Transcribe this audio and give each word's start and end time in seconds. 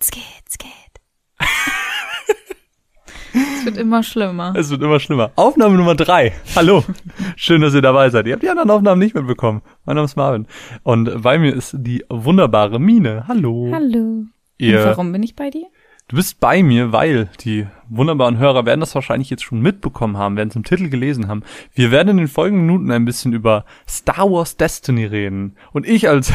es 0.00 0.10
geht, 0.10 0.22
es 0.48 0.56
geht. 0.58 0.70
es 3.34 3.64
wird 3.66 3.76
immer 3.76 4.02
schlimmer. 4.02 4.54
Es 4.56 4.70
wird 4.70 4.82
immer 4.82 4.98
schlimmer. 4.98 5.30
Aufnahme 5.36 5.76
Nummer 5.76 5.94
drei. 5.94 6.32
Hallo. 6.56 6.82
Schön, 7.36 7.60
dass 7.60 7.74
ihr 7.74 7.82
dabei 7.82 8.08
seid. 8.08 8.26
Ihr 8.26 8.32
habt 8.32 8.42
die 8.42 8.48
anderen 8.48 8.70
Aufnahmen 8.70 8.98
nicht 8.98 9.14
mitbekommen. 9.14 9.60
Mein 9.84 9.96
Name 9.96 10.06
ist 10.06 10.16
Marvin. 10.16 10.46
Und 10.82 11.22
bei 11.22 11.38
mir 11.38 11.54
ist 11.54 11.74
die 11.78 12.04
wunderbare 12.08 12.80
Mine. 12.80 13.24
Hallo. 13.28 13.70
Hallo. 13.72 14.24
Ihr, 14.56 14.78
Und 14.80 14.86
warum 14.86 15.12
bin 15.12 15.22
ich 15.22 15.36
bei 15.36 15.50
dir? 15.50 15.66
Du 16.08 16.16
bist 16.16 16.40
bei 16.40 16.62
mir, 16.62 16.92
weil 16.92 17.28
die 17.44 17.66
wunderbaren 17.88 18.38
Hörer 18.38 18.66
werden 18.66 18.80
das 18.80 18.94
wahrscheinlich 18.94 19.30
jetzt 19.30 19.44
schon 19.44 19.60
mitbekommen 19.60 20.16
haben, 20.16 20.36
werden 20.36 20.48
es 20.48 20.56
im 20.56 20.64
Titel 20.64 20.88
gelesen 20.88 21.28
haben. 21.28 21.44
Wir 21.74 21.92
werden 21.92 22.08
in 22.08 22.16
den 22.16 22.28
folgenden 22.28 22.66
Minuten 22.66 22.90
ein 22.90 23.04
bisschen 23.04 23.32
über 23.32 23.64
Star 23.88 24.30
Wars 24.30 24.56
Destiny 24.56 25.04
reden. 25.04 25.56
Und 25.72 25.86
ich 25.86 26.08
als 26.08 26.32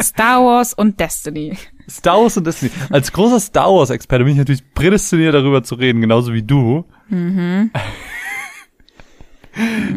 Star 0.00 0.44
Wars 0.44 0.72
und 0.72 0.98
Destiny. 1.00 1.58
Star 1.88 2.20
Wars 2.20 2.36
und 2.36 2.46
Destiny, 2.46 2.72
als 2.90 3.12
großer 3.12 3.40
Star 3.40 3.72
Wars 3.72 3.90
Experte 3.90 4.24
bin 4.24 4.32
ich 4.32 4.38
natürlich 4.38 4.62
prädestiniert 4.74 5.34
darüber 5.34 5.62
zu 5.62 5.76
reden, 5.76 6.00
genauso 6.00 6.32
wie 6.32 6.42
du. 6.42 6.84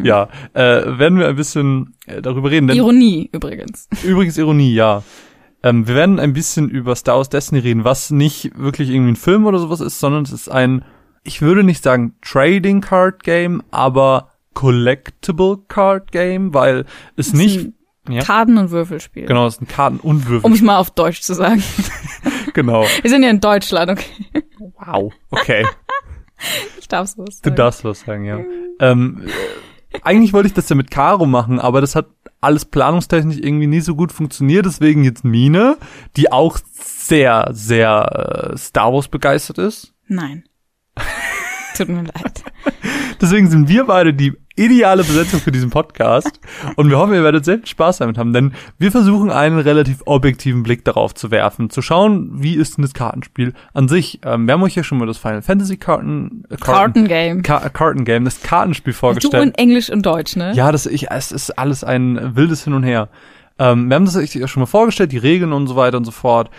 ja, 0.02 0.28
äh, 0.54 0.98
werden 0.98 1.18
wir 1.18 1.28
ein 1.28 1.36
bisschen 1.36 1.94
äh, 2.06 2.22
darüber 2.22 2.50
reden. 2.50 2.68
Ironie 2.70 3.28
übrigens. 3.32 3.88
Übrigens 4.04 4.38
Ironie, 4.38 4.74
ja. 4.74 5.02
Ähm, 5.62 5.86
wir 5.86 5.94
werden 5.94 6.18
ein 6.18 6.32
bisschen 6.32 6.70
über 6.70 6.96
Star 6.96 7.16
Wars 7.16 7.28
Destiny 7.28 7.60
reden, 7.60 7.84
was 7.84 8.10
nicht 8.10 8.58
wirklich 8.58 8.90
irgendwie 8.90 9.12
ein 9.12 9.16
Film 9.16 9.46
oder 9.46 9.58
sowas 9.58 9.80
ist, 9.80 10.00
sondern 10.00 10.22
es 10.22 10.32
ist 10.32 10.48
ein, 10.48 10.84
ich 11.22 11.42
würde 11.42 11.64
nicht 11.64 11.82
sagen 11.82 12.14
Trading 12.22 12.80
Card 12.80 13.22
Game, 13.22 13.62
aber 13.70 14.30
Collectible 14.54 15.58
Card 15.68 16.12
Game, 16.12 16.54
weil 16.54 16.86
es 17.16 17.32
nicht, 17.32 17.72
ja, 18.08 18.22
Karten- 18.22 18.58
und 18.58 18.70
Würfelspiel. 18.70 19.26
genau, 19.26 19.46
es 19.46 19.54
ist 19.56 19.62
ein 19.62 19.68
Karten- 19.68 20.00
und 20.00 20.26
Würfel, 20.26 20.46
Um 20.46 20.52
es 20.52 20.62
mal 20.62 20.78
auf 20.78 20.90
Deutsch 20.90 21.20
zu 21.20 21.34
sagen. 21.34 21.62
genau. 22.54 22.84
Wir 23.02 23.10
sind 23.10 23.22
ja 23.22 23.30
in 23.30 23.40
Deutschland, 23.40 23.90
okay. 23.90 24.44
Wow, 24.58 25.12
okay. 25.30 25.66
Ich 26.78 26.88
darf 26.88 27.08
sowas 27.08 27.40
Du 27.40 27.48
sagen. 27.50 27.56
darfst 27.56 27.84
was 27.84 28.00
sagen, 28.00 28.24
ja. 28.24 28.40
Ähm, 28.80 29.22
äh, 29.92 29.98
eigentlich 30.02 30.32
wollte 30.32 30.46
ich 30.48 30.54
das 30.54 30.68
ja 30.68 30.76
mit 30.76 30.90
Caro 30.90 31.26
machen, 31.26 31.58
aber 31.60 31.80
das 31.80 31.94
hat 31.94 32.06
alles 32.40 32.64
planungstechnisch 32.64 33.36
irgendwie 33.38 33.66
nie 33.66 33.80
so 33.80 33.94
gut 33.94 34.12
funktioniert. 34.12 34.64
Deswegen 34.64 35.04
jetzt 35.04 35.24
Mine, 35.24 35.76
die 36.16 36.32
auch 36.32 36.58
sehr, 36.72 37.48
sehr 37.52 38.52
äh, 38.54 38.56
Star 38.56 38.92
Wars 38.92 39.08
begeistert 39.08 39.58
ist. 39.58 39.92
Nein. 40.06 40.44
Tut 41.76 41.88
mir 41.88 42.02
leid. 42.04 42.42
Deswegen 43.20 43.50
sind 43.50 43.68
wir 43.68 43.84
beide 43.84 44.14
die 44.14 44.32
ideale 44.56 45.04
Besetzung 45.04 45.40
für 45.40 45.52
diesen 45.52 45.70
Podcast. 45.70 46.40
Und 46.76 46.90
wir 46.90 46.98
hoffen, 46.98 47.14
ihr 47.14 47.22
werdet 47.24 47.44
sehr 47.44 47.58
viel 47.58 47.66
Spaß 47.66 47.98
damit 47.98 48.18
haben, 48.18 48.32
denn 48.32 48.52
wir 48.78 48.90
versuchen 48.90 49.30
einen 49.30 49.58
relativ 49.58 50.02
objektiven 50.06 50.62
Blick 50.62 50.84
darauf 50.84 51.14
zu 51.14 51.30
werfen, 51.30 51.70
zu 51.70 51.82
schauen, 51.82 52.30
wie 52.42 52.54
ist 52.54 52.76
denn 52.76 52.82
das 52.82 52.92
Kartenspiel 52.92 53.54
an 53.72 53.88
sich. 53.88 54.20
Ähm, 54.24 54.46
wir 54.46 54.54
haben 54.54 54.62
euch 54.62 54.74
ja 54.74 54.82
schon 54.82 54.98
mal 54.98 55.06
das 55.06 55.18
Final 55.18 55.42
Fantasy 55.42 55.76
Karten, 55.76 56.44
äh, 56.50 56.56
Kartengame. 56.56 57.42
Ka 57.42 57.68
Kartengame, 57.68 58.24
das 58.24 58.42
Kartenspiel 58.42 58.92
Du 58.92 58.98
vorgestellt. 58.98 59.44
in 59.44 59.54
Englisch 59.54 59.90
und 59.90 60.04
Deutsch, 60.04 60.36
ne? 60.36 60.52
Ja, 60.54 60.72
das 60.72 60.86
ich, 60.86 61.10
es 61.10 61.32
ist 61.32 61.58
alles 61.58 61.84
ein 61.84 62.36
wildes 62.36 62.64
Hin 62.64 62.74
und 62.74 62.82
Her. 62.82 63.08
Ähm, 63.58 63.88
wir 63.88 63.94
haben 63.94 64.04
das 64.04 64.16
euch 64.16 64.34
ja 64.34 64.48
schon 64.48 64.60
mal 64.60 64.66
vorgestellt, 64.66 65.12
die 65.12 65.18
Regeln 65.18 65.52
und 65.52 65.66
so 65.66 65.76
weiter 65.76 65.96
und 65.96 66.04
so 66.04 66.10
fort. 66.10 66.50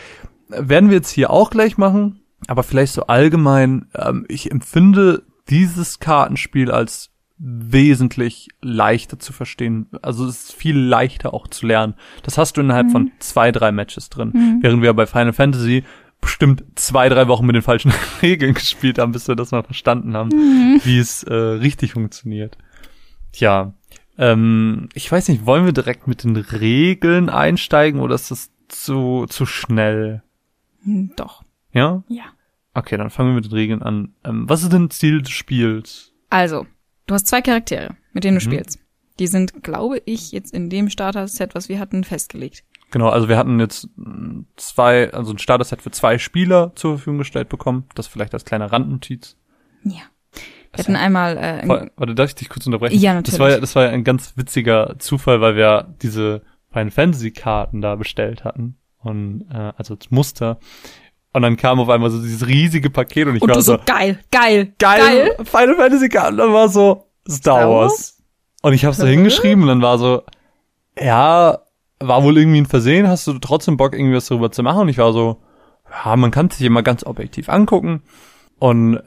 Werden 0.49 0.89
wir 0.89 0.97
jetzt 0.97 1.09
hier 1.11 1.29
auch 1.29 1.49
gleich 1.49 1.77
machen, 1.77 2.21
aber 2.47 2.63
vielleicht 2.63 2.93
so 2.93 3.07
allgemein, 3.07 3.87
ähm, 3.95 4.25
ich 4.27 4.51
empfinde 4.51 5.23
dieses 5.49 5.99
Kartenspiel 5.99 6.71
als 6.71 7.09
wesentlich 7.43 8.49
leichter 8.61 9.17
zu 9.17 9.33
verstehen. 9.33 9.87
Also 10.03 10.25
es 10.25 10.43
ist 10.43 10.53
viel 10.53 10.77
leichter 10.77 11.33
auch 11.33 11.47
zu 11.47 11.65
lernen. 11.65 11.95
Das 12.21 12.37
hast 12.37 12.55
du 12.55 12.61
innerhalb 12.61 12.91
von 12.91 13.11
zwei, 13.19 13.51
drei 13.51 13.71
Matches 13.71 14.09
drin. 14.09 14.59
Während 14.61 14.83
wir 14.83 14.93
bei 14.93 15.07
Final 15.07 15.33
Fantasy 15.33 15.83
bestimmt 16.21 16.63
zwei, 16.75 17.09
drei 17.09 17.27
Wochen 17.27 17.47
mit 17.47 17.55
den 17.55 17.63
falschen 17.63 17.91
Regeln 18.21 18.53
gespielt 18.53 18.99
haben, 18.99 19.11
bis 19.11 19.27
wir 19.27 19.35
das 19.35 19.51
mal 19.51 19.63
verstanden 19.63 20.15
haben, 20.15 20.29
wie 20.83 20.99
es 20.99 21.23
äh, 21.23 21.33
richtig 21.33 21.93
funktioniert. 21.93 22.59
Tja, 23.31 23.73
ähm, 24.19 24.89
ich 24.93 25.11
weiß 25.11 25.29
nicht, 25.29 25.47
wollen 25.47 25.65
wir 25.65 25.73
direkt 25.73 26.07
mit 26.07 26.23
den 26.23 26.35
Regeln 26.35 27.29
einsteigen 27.29 28.01
oder 28.01 28.13
ist 28.13 28.29
das 28.29 28.51
zu, 28.67 29.25
zu 29.27 29.47
schnell? 29.47 30.21
Hm, 30.83 31.13
Doch. 31.15 31.43
Ja? 31.73 32.03
Ja. 32.07 32.25
Okay, 32.75 32.97
dann 32.97 33.09
fangen 33.09 33.29
wir 33.29 33.35
mit 33.35 33.45
den 33.45 33.53
Regeln 33.53 33.81
an. 33.81 34.13
Ähm, 34.23 34.47
was 34.47 34.61
ist 34.61 34.71
denn 34.71 34.91
Ziel 34.91 35.23
des 35.23 35.31
Spiels? 35.31 36.13
Also, 36.29 36.67
du 37.07 37.13
hast 37.13 37.27
zwei 37.27 37.41
Charaktere, 37.41 37.95
mit 38.13 38.23
denen 38.23 38.39
du 38.39 38.45
Mhm. 38.45 38.51
spielst. 38.51 38.79
Die 39.19 39.27
sind, 39.27 39.63
glaube 39.63 40.01
ich, 40.05 40.31
jetzt 40.31 40.53
in 40.53 40.69
dem 40.69 40.89
Starter-Set, 40.89 41.53
was 41.53 41.69
wir 41.69 41.79
hatten, 41.79 42.03
festgelegt. 42.03 42.63
Genau, 42.91 43.09
also 43.09 43.29
wir 43.29 43.37
hatten 43.37 43.59
jetzt 43.59 43.87
zwei, 44.57 45.11
also 45.13 45.31
ein 45.33 45.37
Starter-Set 45.37 45.81
für 45.81 45.91
zwei 45.91 46.17
Spieler 46.17 46.71
zur 46.75 46.97
Verfügung 46.97 47.19
gestellt 47.19 47.49
bekommen. 47.49 47.85
Das 47.95 48.07
vielleicht 48.07 48.33
als 48.33 48.45
kleiner 48.45 48.71
Randnotiz. 48.71 49.37
Ja. 49.83 50.01
Wir 50.73 50.79
hatten 50.83 50.95
einmal 50.95 51.37
äh, 51.37 51.65
Vor- 51.65 51.89
Warte, 51.97 52.15
darf 52.15 52.29
ich 52.29 52.35
dich 52.35 52.49
kurz 52.49 52.65
unterbrechen? 52.65 52.97
Ja, 52.99 53.11
Das 53.13 53.33
natürlich. 53.33 53.39
war 53.39 53.49
ja, 53.51 53.59
das 53.59 53.75
war 53.75 53.83
ja 53.83 53.89
ein 53.89 54.03
ganz 54.05 54.33
witziger 54.37 54.95
Zufall, 54.99 55.41
weil 55.41 55.55
wir 55.55 55.93
diese 56.01 56.41
Final 56.71 56.91
Fantasy 56.91 57.31
Karten 57.31 57.81
da 57.81 57.95
bestellt 57.95 58.43
hatten 58.45 58.77
und 58.99 59.45
äh, 59.51 59.73
also 59.75 59.95
als 59.95 60.09
Muster. 60.11 60.59
Und 61.33 61.43
dann 61.43 61.55
kam 61.55 61.79
auf 61.79 61.89
einmal 61.89 62.09
so 62.09 62.21
dieses 62.21 62.45
riesige 62.45 62.89
Paket 62.89 63.27
und 63.27 63.37
ich 63.37 63.41
und 63.41 63.49
war 63.49 63.61
so, 63.61 63.73
so, 63.73 63.79
geil, 63.85 64.19
geil, 64.31 64.73
geil, 64.79 65.35
Final 65.45 65.75
Fantasy 65.75 66.09
Karten. 66.09 66.37
Dann 66.37 66.51
war 66.51 66.67
so 66.67 67.05
Star, 67.29 67.69
Wars. 67.69 68.21
Und 68.61 68.73
ich 68.73 68.83
habe 68.85 68.95
so 68.95 69.07
hingeschrieben 69.07 69.63
und 69.63 69.69
dann 69.69 69.81
war 69.81 69.97
so, 69.97 70.23
ja, 70.99 71.59
war 71.99 72.23
wohl 72.23 72.37
irgendwie 72.37 72.61
ein 72.61 72.65
Versehen. 72.65 73.07
Hast 73.07 73.27
du 73.27 73.39
trotzdem 73.39 73.77
Bock 73.77 73.93
irgendwie 73.93 74.15
was 74.15 74.27
darüber 74.27 74.51
zu 74.51 74.61
machen? 74.61 74.81
Und 74.81 74.89
ich 74.89 74.97
war 74.97 75.13
so, 75.13 75.41
ja, 76.03 76.15
man 76.15 76.31
kann 76.31 76.49
sich 76.49 76.65
immer 76.65 76.83
ganz 76.83 77.05
objektiv 77.05 77.47
angucken. 77.47 78.03
Und 78.59 78.99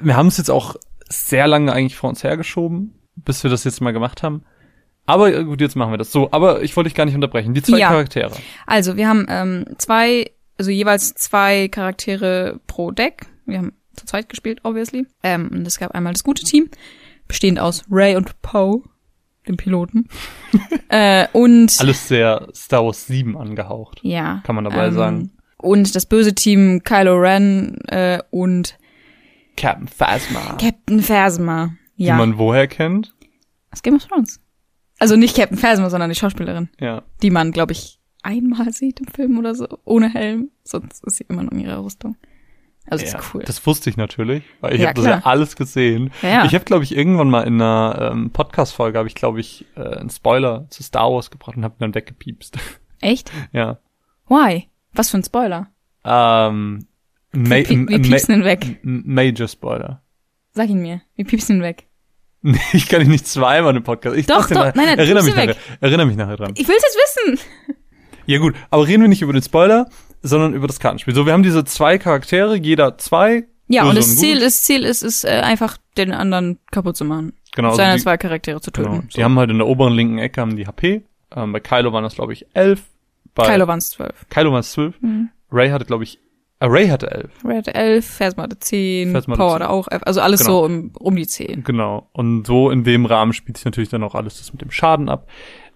wir 0.00 0.16
haben 0.16 0.26
es 0.26 0.36
jetzt 0.36 0.50
auch 0.50 0.76
sehr 1.08 1.46
lange 1.46 1.72
eigentlich 1.72 1.96
vor 1.96 2.10
uns 2.10 2.22
hergeschoben, 2.22 2.94
bis 3.16 3.42
wir 3.42 3.50
das 3.50 3.64
jetzt 3.64 3.80
mal 3.80 3.92
gemacht 3.92 4.22
haben. 4.22 4.44
Aber 5.06 5.34
äh, 5.34 5.44
gut, 5.44 5.60
jetzt 5.60 5.76
machen 5.76 5.92
wir 5.92 5.98
das 5.98 6.12
so. 6.12 6.30
Aber 6.30 6.62
ich 6.62 6.76
wollte 6.76 6.88
dich 6.88 6.94
gar 6.94 7.04
nicht 7.04 7.14
unterbrechen. 7.14 7.54
Die 7.54 7.62
zwei 7.62 7.78
Ja. 7.78 7.88
Charaktere. 7.88 8.32
Also, 8.66 8.96
wir 8.96 9.08
haben 9.08 9.26
ähm, 9.28 9.64
zwei, 9.78 10.30
also 10.58 10.70
jeweils 10.70 11.14
zwei 11.14 11.68
Charaktere 11.68 12.60
pro 12.66 12.90
Deck. 12.90 13.26
Wir 13.46 13.58
haben 13.58 13.72
zu 13.96 14.06
zweit 14.06 14.28
gespielt, 14.28 14.60
obviously. 14.62 15.06
Ähm, 15.22 15.48
und 15.52 15.66
es 15.66 15.78
gab 15.78 15.92
einmal 15.92 16.12
das 16.12 16.24
gute 16.24 16.44
Team, 16.44 16.68
bestehend 17.28 17.58
aus 17.60 17.84
Ray 17.90 18.16
und 18.16 18.40
Poe, 18.42 18.82
dem 19.48 19.56
Piloten. 19.56 20.08
äh, 20.88 21.26
und 21.32 21.76
Alles 21.80 22.08
sehr 22.08 22.48
Star 22.54 22.84
Wars 22.84 23.06
7 23.06 23.36
angehaucht. 23.36 24.00
ja, 24.02 24.40
kann 24.44 24.54
man 24.54 24.64
dabei 24.64 24.86
ähm, 24.88 24.94
sagen. 24.94 25.30
Und 25.58 25.94
das 25.94 26.06
böse 26.06 26.34
Team 26.34 26.82
Kylo 26.82 27.16
Ren 27.16 27.76
äh, 27.88 28.20
und 28.30 28.76
Captain 29.56 29.86
Phasma. 29.88 30.56
Captain 30.60 31.00
Phasma. 31.02 31.74
Ja, 31.96 32.14
Die 32.14 32.18
man 32.18 32.38
woher 32.38 32.66
kennt. 32.66 33.14
aus 33.70 33.82
Game 33.82 33.94
of 33.96 34.06
Thrones. 34.06 34.40
Also 34.98 35.14
nicht 35.16 35.36
Captain 35.36 35.58
Phasma, 35.58 35.90
sondern 35.90 36.08
die 36.10 36.16
Schauspielerin, 36.16 36.68
Ja. 36.80 37.02
die 37.22 37.30
man, 37.30 37.52
glaube 37.52 37.72
ich, 37.72 38.00
einmal 38.22 38.72
sieht 38.72 39.00
im 39.00 39.06
Film 39.06 39.38
oder 39.38 39.54
so, 39.54 39.66
ohne 39.84 40.12
Helm. 40.12 40.50
Sonst 40.64 41.04
ist 41.04 41.16
sie 41.16 41.24
immer 41.28 41.42
noch 41.42 41.52
in 41.52 41.60
ihrer 41.60 41.84
Rüstung. 41.84 42.16
Also 42.86 43.04
ja, 43.04 43.16
ist 43.18 43.34
cool. 43.34 43.42
Das 43.46 43.64
wusste 43.64 43.90
ich 43.90 43.96
natürlich, 43.96 44.42
weil 44.60 44.74
ich 44.74 44.80
Ja, 44.80 44.88
habe 44.88 44.96
das 44.96 45.06
ja 45.06 45.20
alles 45.24 45.54
gesehen. 45.54 46.10
Ja. 46.22 46.44
Ich 46.44 46.54
habe, 46.54 46.64
glaube 46.64 46.82
ich, 46.82 46.96
irgendwann 46.96 47.30
mal 47.30 47.42
in 47.42 47.54
einer 47.62 48.10
ähm, 48.12 48.30
Podcast-Folge, 48.30 48.98
habe 48.98 49.06
ich, 49.08 49.14
glaube 49.14 49.38
ich, 49.40 49.64
äh, 49.76 49.98
einen 49.98 50.10
Spoiler 50.10 50.66
zu 50.70 50.82
Star 50.82 51.12
Wars 51.12 51.30
gebracht 51.30 51.56
und 51.56 51.64
habe 51.64 51.76
dann 51.78 51.94
weggepiepst. 51.94 52.58
Echt? 53.00 53.30
ja. 53.52 53.78
Why? 54.28 54.68
Was 54.94 55.10
für 55.10 55.18
ein 55.18 55.24
Spoiler? 55.24 55.68
Ähm, 56.04 56.86
ma 57.32 57.56
ma- 57.56 57.62
piepst 57.98 58.28
du 58.28 58.32
ihn 58.32 58.44
weg? 58.44 58.80
Major 58.82 59.46
Spoiler. 59.46 60.02
Sag 60.52 60.68
ihn 60.68 60.82
mir. 60.82 61.02
Wie 61.14 61.24
piepst 61.24 61.48
du 61.48 61.54
ihn 61.54 61.62
weg? 61.62 61.86
Nee, 62.42 62.58
ich 62.72 62.88
kann 62.88 63.00
ihn 63.02 63.10
nicht 63.10 63.26
zweimal 63.28 63.76
im 63.76 63.84
Podcast. 63.84 64.16
Ich 64.16 64.26
Doch, 64.26 64.48
doch, 64.48 64.56
nein, 64.56 64.72
nein, 64.74 64.98
erinnere 64.98 65.22
mich 65.22 65.32
ihn 65.34 65.38
nachher. 65.46 65.56
Erinnere 65.80 66.06
mich 66.06 66.16
nachher 66.16 66.36
dran. 66.36 66.52
Ich 66.56 66.66
will's 66.66 66.82
jetzt 66.82 66.98
wissen. 67.36 67.76
Ja 68.26 68.38
gut, 68.38 68.54
aber 68.70 68.86
reden 68.86 69.02
wir 69.02 69.08
nicht 69.08 69.22
über 69.22 69.32
den 69.32 69.42
Spoiler, 69.42 69.88
sondern 70.22 70.54
über 70.54 70.66
das 70.66 70.78
Kartenspiel. 70.80 71.14
So, 71.14 71.26
wir 71.26 71.32
haben 71.32 71.42
diese 71.42 71.64
zwei 71.64 71.98
Charaktere, 71.98 72.56
jeder 72.56 72.98
zwei. 72.98 73.44
Ja, 73.68 73.84
und 73.88 73.96
das. 73.96 74.16
Ziel 74.16 74.38
ist, 74.38 74.64
Ziel 74.64 74.84
ist, 74.84 75.02
ist 75.02 75.24
äh, 75.24 75.28
einfach 75.40 75.78
den 75.96 76.12
anderen 76.12 76.58
kaputt 76.70 76.96
zu 76.96 77.04
machen. 77.04 77.32
Genau, 77.54 77.68
also 77.68 77.78
Seine 77.78 77.96
die- 77.96 78.02
zwei 78.02 78.16
Charaktere 78.16 78.60
zu 78.60 78.70
töten. 78.70 78.90
Genau. 78.90 79.02
Die 79.02 79.16
So. 79.16 79.22
haben 79.22 79.38
halt 79.38 79.50
in 79.50 79.58
der 79.58 79.66
oberen 79.66 79.92
linken 79.94 80.18
Ecke 80.18 80.40
haben 80.40 80.56
die 80.56 80.66
HP. 80.66 81.02
Ähm, 81.34 81.52
bei 81.52 81.60
Kylo 81.60 81.92
waren 81.92 82.02
das, 82.04 82.14
glaube 82.14 82.32
ich, 82.32 82.46
elf. 82.54 82.82
Bei 83.34 83.46
Kylo 83.46 83.66
waren's 83.66 83.90
zwölf. 83.90 84.26
Kylo 84.28 84.52
waren 84.52 84.60
es 84.60 84.72
zwölf. 84.72 85.00
Mhm. 85.00 85.30
Ray 85.50 85.70
hatte, 85.70 85.84
glaube 85.86 86.04
ich, 86.04 86.18
äh, 86.60 86.66
Ray 86.66 86.88
hatte 86.88 87.10
elf. 87.10 87.30
Ray 87.44 87.56
hatte 87.56 87.74
elf, 87.74 88.06
Phasma 88.06 88.42
hatte 88.44 88.58
zehn, 88.58 89.12
Phasma 89.12 89.36
Power 89.36 89.54
hatte 89.54 89.70
auch 89.70 89.88
elf. 89.90 90.02
Also 90.04 90.20
alles 90.20 90.40
Genau. 90.40 90.60
so 90.60 90.64
um, 90.66 90.90
um 90.98 91.16
die 91.16 91.26
zehn. 91.26 91.64
Genau. 91.64 92.08
Und 92.12 92.46
so 92.46 92.70
in 92.70 92.84
dem 92.84 93.06
Rahmen 93.06 93.32
spielt 93.32 93.56
sich 93.56 93.64
natürlich 93.64 93.88
dann 93.90 94.02
auch 94.02 94.14
alles 94.14 94.36
das 94.38 94.52
mit 94.52 94.60
dem 94.60 94.70
Schaden 94.70 95.08
ab. 95.08 95.28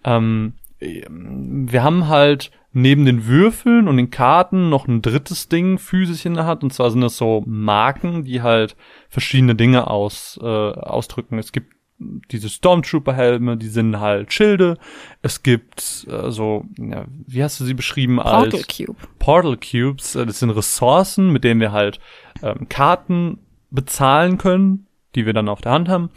Ähm, 0.04 0.52
wir 0.80 1.82
haben 1.82 2.08
halt 2.08 2.50
neben 2.72 3.06
den 3.06 3.26
Würfeln 3.26 3.88
und 3.88 3.96
den 3.96 4.10
Karten 4.10 4.68
noch 4.68 4.86
ein 4.86 5.00
drittes 5.00 5.48
Ding 5.48 5.78
physisch 5.78 6.26
in 6.26 6.34
der 6.34 6.44
Hand. 6.44 6.62
Und 6.62 6.72
zwar 6.74 6.90
sind 6.90 7.00
das 7.00 7.16
so 7.16 7.42
Marken, 7.46 8.24
die 8.24 8.42
halt 8.42 8.76
verschiedene 9.08 9.54
Dinge 9.54 9.88
aus, 9.88 10.38
äh, 10.42 10.46
ausdrücken. 10.46 11.38
Es 11.38 11.52
gibt 11.52 11.72
diese 11.98 12.50
Stormtrooper-Helme, 12.50 13.56
die 13.56 13.68
sind 13.68 13.98
halt 13.98 14.32
Schilde. 14.32 14.76
Es 15.22 15.42
gibt 15.42 16.06
äh, 16.10 16.30
so, 16.30 16.66
ja, 16.76 17.06
wie 17.26 17.42
hast 17.42 17.58
du 17.58 17.64
sie 17.64 17.72
beschrieben 17.72 18.16
Portal 18.16 18.44
als 18.52 18.66
Cube. 18.68 18.96
Portal 19.18 19.56
Cubes? 19.56 20.14
Äh, 20.14 20.26
Das 20.26 20.40
sind 20.40 20.50
Ressourcen, 20.50 21.32
mit 21.32 21.44
denen 21.44 21.60
wir 21.60 21.72
halt 21.72 21.98
ähm, 22.42 22.68
Karten 22.68 23.38
bezahlen 23.70 24.36
können, 24.36 24.86
die 25.14 25.24
wir 25.24 25.32
dann 25.32 25.48
auf 25.48 25.62
der 25.62 25.72
Hand 25.72 25.88
haben. 25.88 26.10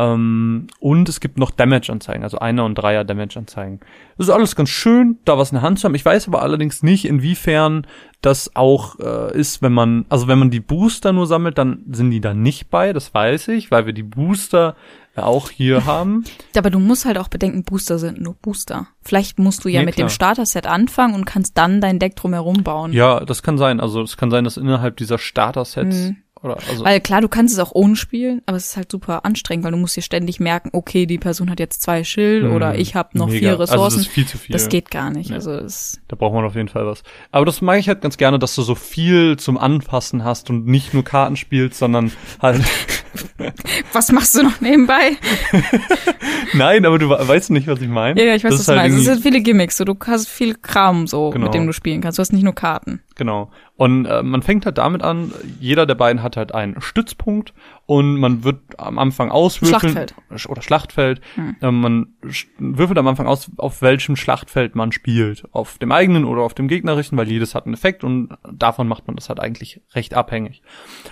Ähm, 0.00 0.66
und 0.78 1.08
es 1.08 1.20
gibt 1.20 1.36
noch 1.38 1.50
Damage-Anzeigen, 1.50 2.22
also 2.22 2.38
Einer- 2.38 2.64
und 2.64 2.74
Dreier-Damage-Anzeigen. 2.76 3.80
Das 4.16 4.28
ist 4.28 4.32
alles 4.32 4.56
ganz 4.56 4.70
schön, 4.70 5.18
da 5.24 5.36
was 5.36 5.50
in 5.50 5.56
der 5.56 5.62
Hand 5.62 5.78
zu 5.78 5.84
haben. 5.84 5.94
Ich 5.94 6.04
weiß 6.04 6.28
aber 6.28 6.40
allerdings 6.42 6.82
nicht, 6.82 7.04
inwiefern 7.04 7.86
das 8.22 8.54
auch 8.56 8.98
äh, 8.98 9.36
ist, 9.38 9.62
wenn 9.62 9.72
man, 9.72 10.06
also 10.08 10.26
wenn 10.28 10.38
man 10.38 10.50
die 10.50 10.60
Booster 10.60 11.12
nur 11.12 11.26
sammelt, 11.26 11.58
dann 11.58 11.84
sind 11.90 12.10
die 12.10 12.20
da 12.20 12.32
nicht 12.34 12.70
bei, 12.70 12.92
das 12.92 13.12
weiß 13.12 13.48
ich, 13.48 13.70
weil 13.70 13.86
wir 13.86 13.92
die 13.92 14.02
Booster 14.02 14.74
äh, 15.16 15.20
auch 15.20 15.50
hier 15.50 15.84
haben. 15.86 16.24
Aber 16.56 16.70
du 16.70 16.78
musst 16.78 17.04
halt 17.04 17.18
auch 17.18 17.28
bedenken, 17.28 17.64
Booster 17.64 17.98
sind 17.98 18.20
nur 18.20 18.34
Booster. 18.34 18.86
Vielleicht 19.02 19.38
musst 19.38 19.64
du 19.64 19.68
ja 19.68 19.80
Nee, 19.80 19.86
mit 19.86 19.94
klar. 19.96 20.06
dem 20.08 20.10
Starter-Set 20.10 20.66
anfangen 20.66 21.14
und 21.14 21.24
kannst 21.26 21.58
dann 21.58 21.80
dein 21.80 21.98
Deck 21.98 22.16
drumherum 22.16 22.62
bauen. 22.62 22.92
Ja, 22.92 23.20
das 23.20 23.42
kann 23.42 23.58
sein. 23.58 23.80
Also 23.80 24.02
es 24.02 24.16
kann 24.16 24.30
sein, 24.30 24.44
dass 24.44 24.56
innerhalb 24.56 24.96
dieser 24.96 25.18
Starter-Sets 25.18 25.96
Mhm. 26.10 26.16
Also 26.42 26.84
Weil 26.84 27.00
klar, 27.00 27.20
du 27.20 27.28
kannst 27.28 27.52
es 27.54 27.60
auch 27.60 27.72
ohne 27.74 27.96
spielen, 27.96 28.40
aber 28.46 28.56
es 28.56 28.66
ist 28.70 28.76
halt 28.76 28.90
super 28.90 29.24
anstrengend, 29.24 29.64
weil 29.64 29.72
du 29.72 29.76
musst 29.78 29.96
dir 29.96 30.02
ständig 30.02 30.40
merken, 30.40 30.70
okay, 30.72 31.04
die 31.06 31.18
Person 31.18 31.50
hat 31.50 31.60
jetzt 31.60 31.82
zwei 31.82 32.02
Schild 32.04 32.44
Mhm. 32.44 32.52
oder 32.52 32.78
ich 32.78 32.94
habe 32.94 33.16
noch 33.18 33.26
mega. 33.26 33.38
vier 33.38 33.60
Ressourcen. 33.60 33.82
Also 33.84 33.96
das 33.96 34.06
ist 34.06 34.12
viel 34.12 34.26
zu 34.26 34.38
viel. 34.38 34.52
Das 34.54 34.68
geht 34.68 34.90
gar 34.90 35.10
nicht. 35.10 35.30
Ja. 35.30 35.36
Also 35.36 35.52
es, 35.52 36.00
Da 36.08 36.16
braucht 36.16 36.34
man 36.34 36.44
auf 36.44 36.54
jeden 36.54 36.68
Fall 36.68 36.86
was. 36.86 37.02
Aber 37.30 37.44
das 37.44 37.60
mag 37.60 37.78
ich 37.78 37.88
halt 37.88 38.00
ganz 38.00 38.16
gerne, 38.16 38.38
dass 38.38 38.54
du 38.54 38.62
so 38.62 38.74
viel 38.74 39.36
zum 39.36 39.58
Anfassen 39.58 40.24
hast 40.24 40.48
und 40.50 40.66
nicht 40.66 40.94
nur 40.94 41.04
Karten 41.04 41.36
spielst, 41.36 41.78
sondern 41.78 42.12
halt. 42.40 42.62
was 43.92 44.12
machst 44.12 44.34
du 44.36 44.42
noch 44.42 44.60
nebenbei? 44.60 45.16
Nein, 46.54 46.84
aber 46.86 46.98
du 46.98 47.08
we- 47.08 47.28
weißt 47.28 47.50
nicht, 47.50 47.66
was 47.66 47.80
ich 47.80 47.88
meine. 47.88 48.20
Ja, 48.20 48.28
ja, 48.28 48.34
ich 48.34 48.44
weiß, 48.44 48.50
Das 48.50 48.60
was 48.60 48.66
du 48.66 48.72
halt 48.72 48.90
meinst. 48.92 48.98
Es 48.98 49.04
sind 49.14 49.22
viele 49.22 49.40
Gimmicks, 49.40 49.76
so 49.76 49.84
du 49.84 49.96
hast 50.06 50.28
viel 50.28 50.54
Kram 50.54 51.06
so, 51.06 51.30
Genau. 51.30 51.46
mit 51.46 51.54
dem 51.54 51.66
du 51.66 51.72
spielen 51.72 52.00
kannst. 52.00 52.18
Du 52.18 52.20
hast 52.20 52.32
nicht 52.32 52.42
nur 52.44 52.54
Karten. 52.54 53.00
Genau. 53.16 53.50
Und 53.76 54.06
äh, 54.06 54.22
man 54.22 54.42
fängt 54.42 54.66
halt 54.66 54.78
damit 54.78 55.02
an, 55.02 55.32
jeder 55.58 55.86
der 55.86 55.94
beiden 55.94 56.22
hat 56.22 56.36
halt 56.36 56.54
einen 56.54 56.80
Stützpunkt 56.80 57.52
und 57.90 58.20
man 58.20 58.44
wird 58.44 58.78
am 58.78 59.00
Anfang 59.00 59.32
auswürfeln. 59.32 59.80
Schlachtfeld. 59.80 60.14
Sch- 60.30 60.48
Oder 60.48 60.62
Schlachtfeld. 60.62 61.20
Hm. 61.34 61.56
Ähm, 61.60 61.80
man 61.80 62.14
würfelt 62.56 62.96
am 63.00 63.08
Anfang 63.08 63.26
aus, 63.26 63.50
auf 63.56 63.82
welchem 63.82 64.14
Schlachtfeld 64.14 64.76
man 64.76 64.92
spielt. 64.92 65.42
Auf 65.50 65.76
dem 65.78 65.90
eigenen 65.90 66.24
oder 66.24 66.42
auf 66.42 66.54
dem 66.54 66.68
gegnerischen, 66.68 67.18
weil 67.18 67.28
jedes 67.28 67.56
hat 67.56 67.64
einen 67.64 67.74
Effekt 67.74 68.04
und 68.04 68.28
davon 68.48 68.86
macht 68.86 69.08
man 69.08 69.16
das 69.16 69.28
halt 69.28 69.40
eigentlich 69.40 69.80
recht 69.92 70.14
abhängig. 70.14 70.62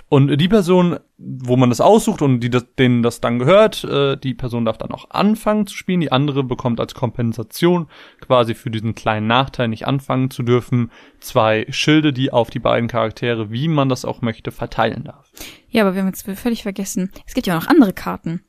Und 0.07 0.37
die 0.37 0.47
Person, 0.47 0.99
wo 1.17 1.57
man 1.57 1.67
das 1.67 1.81
aussucht 1.81 2.21
und 2.21 2.39
die 2.39 2.49
das, 2.49 2.73
denen 2.75 3.03
das 3.03 3.19
dann 3.19 3.39
gehört, 3.39 3.83
äh, 3.83 4.15
die 4.15 4.33
Person 4.33 4.63
darf 4.63 4.77
dann 4.77 4.91
auch 4.91 5.09
anfangen 5.09 5.67
zu 5.67 5.75
spielen. 5.75 5.99
Die 5.99 6.13
andere 6.13 6.45
bekommt 6.45 6.79
als 6.79 6.95
Kompensation 6.95 7.87
quasi 8.21 8.55
für 8.55 8.71
diesen 8.71 8.95
kleinen 8.95 9.27
Nachteil, 9.27 9.67
nicht 9.67 9.85
anfangen 9.85 10.31
zu 10.31 10.43
dürfen, 10.43 10.91
zwei 11.19 11.65
Schilde, 11.71 12.13
die 12.13 12.31
auf 12.31 12.49
die 12.49 12.59
beiden 12.59 12.87
Charaktere, 12.87 13.51
wie 13.51 13.67
man 13.67 13.89
das 13.89 14.05
auch 14.05 14.21
möchte, 14.21 14.51
verteilen 14.51 15.03
darf. 15.03 15.29
Ja, 15.69 15.83
aber 15.83 15.95
wir 15.95 16.01
haben 16.01 16.07
jetzt 16.07 16.25
völlig 16.39 16.63
vergessen. 16.63 17.11
Es 17.25 17.33
gibt 17.33 17.47
ja 17.47 17.57
auch 17.57 17.61
noch 17.61 17.67
andere 17.67 17.93
Karten. 17.93 18.43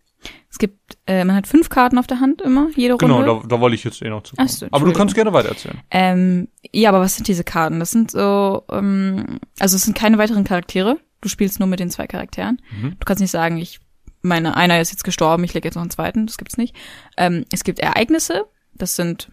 Es 0.51 0.59
gibt, 0.59 0.99
äh, 1.07 1.25
man 1.25 1.37
hat 1.37 1.47
fünf 1.47 1.69
Karten 1.69 1.97
auf 1.97 2.07
der 2.07 2.21
Hand 2.21 2.43
immer, 2.43 2.69
jede 2.77 2.95
Runde. 2.95 3.07
Genau, 3.07 3.41
da, 3.41 3.47
da 3.47 3.61
wollte 3.61 3.75
ich 3.75 3.85
jetzt 3.85 4.03
eh 4.03 4.11
noch 4.11 4.23
zu. 4.23 4.35
Ach 4.37 4.49
so, 4.49 4.67
Aber 4.71 4.85
du 4.85 4.93
kannst 4.93 5.15
gerne 5.15 5.33
weitererzählen. 5.33 5.81
Ähm, 5.91 6.49
ja, 6.73 6.91
aber 6.91 7.01
was 7.01 7.17
sind 7.17 7.29
diese 7.29 7.45
Karten? 7.45 7.81
Das 7.81 7.91
sind 7.91 8.11
so, 8.11 8.65
ähm, 8.71 9.39
also 9.59 9.77
es 9.77 9.85
sind 9.85 9.97
keine 9.97 10.19
weiteren 10.19 10.45
Charaktere. 10.45 10.99
Du 11.21 11.29
spielst 11.29 11.61
nur 11.61 11.69
mit 11.69 11.81
den 11.81 11.91
zwei 11.91 12.07
Charakteren. 12.07 12.61
Mhm. 12.81 12.97
Du 12.99 13.05
kannst 13.05 13.21
nicht 13.21 13.31
sagen, 13.31 13.59
ich 13.59 13.81
meine, 14.23 14.57
einer 14.57 14.81
ist 14.81 14.91
jetzt 14.91 15.05
gestorben, 15.05 15.45
ich 15.45 15.55
lege 15.55 15.69
jetzt 15.69 15.77
noch 15.77 15.83
einen 15.83 15.91
zweiten. 15.91 16.27
Das 16.27 16.37
gibt's 16.37 16.57
nicht. 16.57 16.75
Ähm, 17.17 17.45
es 17.53 17.65
gibt 17.65 17.79
Ereignisse. 17.79 18.47
Das 18.75 18.97
sind, 18.97 19.31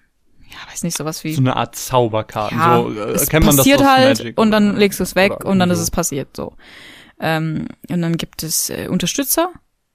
ja, 0.49 0.71
weiß 0.71 0.83
nicht, 0.83 0.95
sowas 0.95 1.23
wie. 1.23 1.33
So 1.33 1.41
eine 1.41 1.55
Art 1.55 1.75
Zauberkarten. 1.75 2.57
ja, 2.57 2.81
so, 2.81 2.91
äh, 2.91 3.11
es 3.11 3.29
kennt 3.29 3.45
man 3.45 3.55
das 3.55 3.65
passiert 3.65 3.81
aus 3.81 3.87
halt 3.87 4.19
Magic 4.19 4.39
und 4.39 4.51
dann 4.51 4.77
legst 4.77 4.99
du 4.99 5.03
es 5.03 5.15
weg 5.15 5.43
und 5.43 5.59
dann 5.59 5.71
ist 5.71 5.77
so. 5.77 5.83
es 5.83 5.91
passiert. 5.91 6.35
So. 6.35 6.55
Ähm, 7.19 7.67
und 7.89 8.01
dann 8.01 8.17
gibt 8.17 8.43
es 8.43 8.69
äh, 8.69 8.87
Unterstützer. 8.89 9.49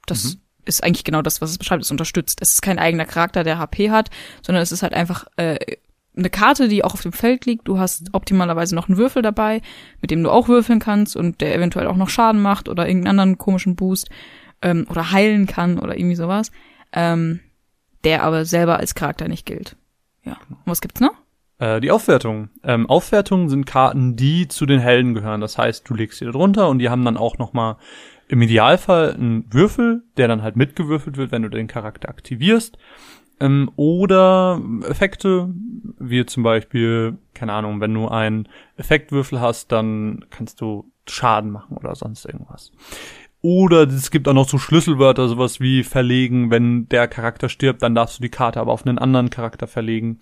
Das 0.06 0.24
Mhm. 0.24 0.40
ist 0.64 0.82
eigentlich 0.84 1.04
genau 1.04 1.22
das, 1.22 1.40
was 1.40 1.50
es 1.50 1.58
beschreibt. 1.58 1.82
Es 1.82 1.90
unterstützt. 1.90 2.38
Es 2.42 2.52
ist 2.54 2.62
kein 2.62 2.78
eigener 2.78 3.04
Charakter, 3.06 3.44
der 3.44 3.58
HP 3.58 3.90
hat, 3.90 4.10
sondern 4.44 4.62
es 4.62 4.72
ist 4.72 4.82
halt 4.82 4.94
einfach 4.94 5.26
äh, 5.36 5.58
eine 6.16 6.28
Karte, 6.30 6.68
die 6.68 6.84
auch 6.84 6.94
auf 6.94 7.02
dem 7.02 7.12
Feld 7.12 7.46
liegt. 7.46 7.66
Du 7.68 7.78
hast 7.78 8.08
optimalerweise 8.12 8.74
noch 8.74 8.88
einen 8.88 8.98
Würfel 8.98 9.22
dabei, 9.22 9.62
mit 10.00 10.10
dem 10.10 10.22
du 10.22 10.30
auch 10.30 10.48
würfeln 10.48 10.78
kannst 10.78 11.16
und 11.16 11.40
der 11.40 11.54
eventuell 11.54 11.86
auch 11.86 11.96
noch 11.96 12.10
Schaden 12.10 12.42
macht 12.42 12.68
oder 12.68 12.86
irgendeinen 12.86 13.18
anderen 13.20 13.38
komischen 13.38 13.76
Boost 13.76 14.10
ähm, 14.60 14.86
oder 14.90 15.10
heilen 15.12 15.46
kann 15.46 15.78
oder 15.78 15.96
irgendwie 15.96 16.16
sowas. 16.16 16.50
Ähm, 16.92 17.40
der 18.04 18.24
aber 18.24 18.44
selber 18.44 18.78
als 18.78 18.94
Charakter 18.94 19.28
nicht 19.28 19.46
gilt. 19.46 19.76
Ja. 20.24 20.36
Und 20.50 20.58
was 20.66 20.80
gibt's 20.80 21.00
noch? 21.00 21.14
Äh, 21.62 21.80
die 21.80 21.92
Aufwertung. 21.92 22.48
Ähm, 22.64 22.90
Aufwertungen 22.90 23.48
sind 23.48 23.66
Karten, 23.66 24.16
die 24.16 24.48
zu 24.48 24.66
den 24.66 24.80
Helden 24.80 25.14
gehören. 25.14 25.40
Das 25.40 25.58
heißt, 25.58 25.88
du 25.88 25.94
legst 25.94 26.18
sie 26.18 26.24
da 26.24 26.32
drunter 26.32 26.68
und 26.68 26.80
die 26.80 26.90
haben 26.90 27.04
dann 27.04 27.16
auch 27.16 27.38
noch 27.38 27.52
mal 27.52 27.76
im 28.26 28.42
Idealfall 28.42 29.14
einen 29.14 29.44
Würfel, 29.52 30.02
der 30.16 30.26
dann 30.26 30.42
halt 30.42 30.56
mitgewürfelt 30.56 31.16
wird, 31.16 31.30
wenn 31.30 31.42
du 31.42 31.48
den 31.48 31.68
Charakter 31.68 32.08
aktivierst. 32.08 32.78
Ähm, 33.38 33.70
oder 33.76 34.60
Effekte, 34.88 35.50
wie 36.00 36.26
zum 36.26 36.42
Beispiel, 36.42 37.16
keine 37.32 37.52
Ahnung, 37.52 37.80
wenn 37.80 37.94
du 37.94 38.08
einen 38.08 38.48
Effektwürfel 38.76 39.40
hast, 39.40 39.70
dann 39.70 40.24
kannst 40.30 40.60
du 40.60 40.90
Schaden 41.06 41.52
machen 41.52 41.76
oder 41.76 41.94
sonst 41.94 42.24
irgendwas. 42.24 42.72
Oder 43.42 43.82
es 43.88 44.12
gibt 44.12 44.28
auch 44.28 44.34
noch 44.34 44.48
so 44.48 44.56
Schlüsselwörter, 44.56 45.28
sowas 45.28 45.58
wie 45.60 45.82
verlegen, 45.82 46.50
wenn 46.50 46.88
der 46.88 47.08
Charakter 47.08 47.48
stirbt, 47.48 47.82
dann 47.82 47.94
darfst 47.94 48.18
du 48.18 48.22
die 48.22 48.28
Karte 48.30 48.60
aber 48.60 48.72
auf 48.72 48.86
einen 48.86 48.98
anderen 48.98 49.30
Charakter 49.30 49.66
verlegen. 49.66 50.20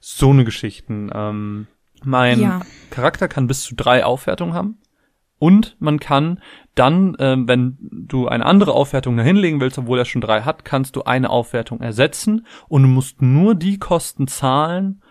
So 0.00 0.30
eine 0.30 0.44
Geschichten. 0.44 1.10
Ähm, 1.14 1.66
mein 2.02 2.40
Ja. 2.40 2.62
Charakter 2.90 3.28
kann 3.28 3.46
bis 3.46 3.62
zu 3.62 3.74
drei 3.74 4.04
Aufwertungen 4.04 4.54
haben. 4.54 4.78
Und 5.38 5.76
man 5.80 5.98
kann 5.98 6.40
dann, 6.76 7.16
ähm, 7.18 7.48
wenn 7.48 7.76
du 7.80 8.28
eine 8.28 8.46
andere 8.46 8.72
Aufwertung 8.72 9.16
da 9.16 9.22
hinlegen 9.24 9.60
willst, 9.60 9.76
obwohl 9.76 9.98
er 9.98 10.04
schon 10.04 10.20
drei 10.20 10.42
hat, 10.42 10.64
kannst 10.64 10.94
du 10.96 11.02
eine 11.02 11.30
Aufwertung 11.30 11.80
ersetzen 11.80 12.46
und 12.68 12.82
du 12.82 12.88
musst 12.88 13.20
nur 13.20 13.54
die 13.54 13.78
Kosten 13.78 14.28
zahlen, 14.28 15.02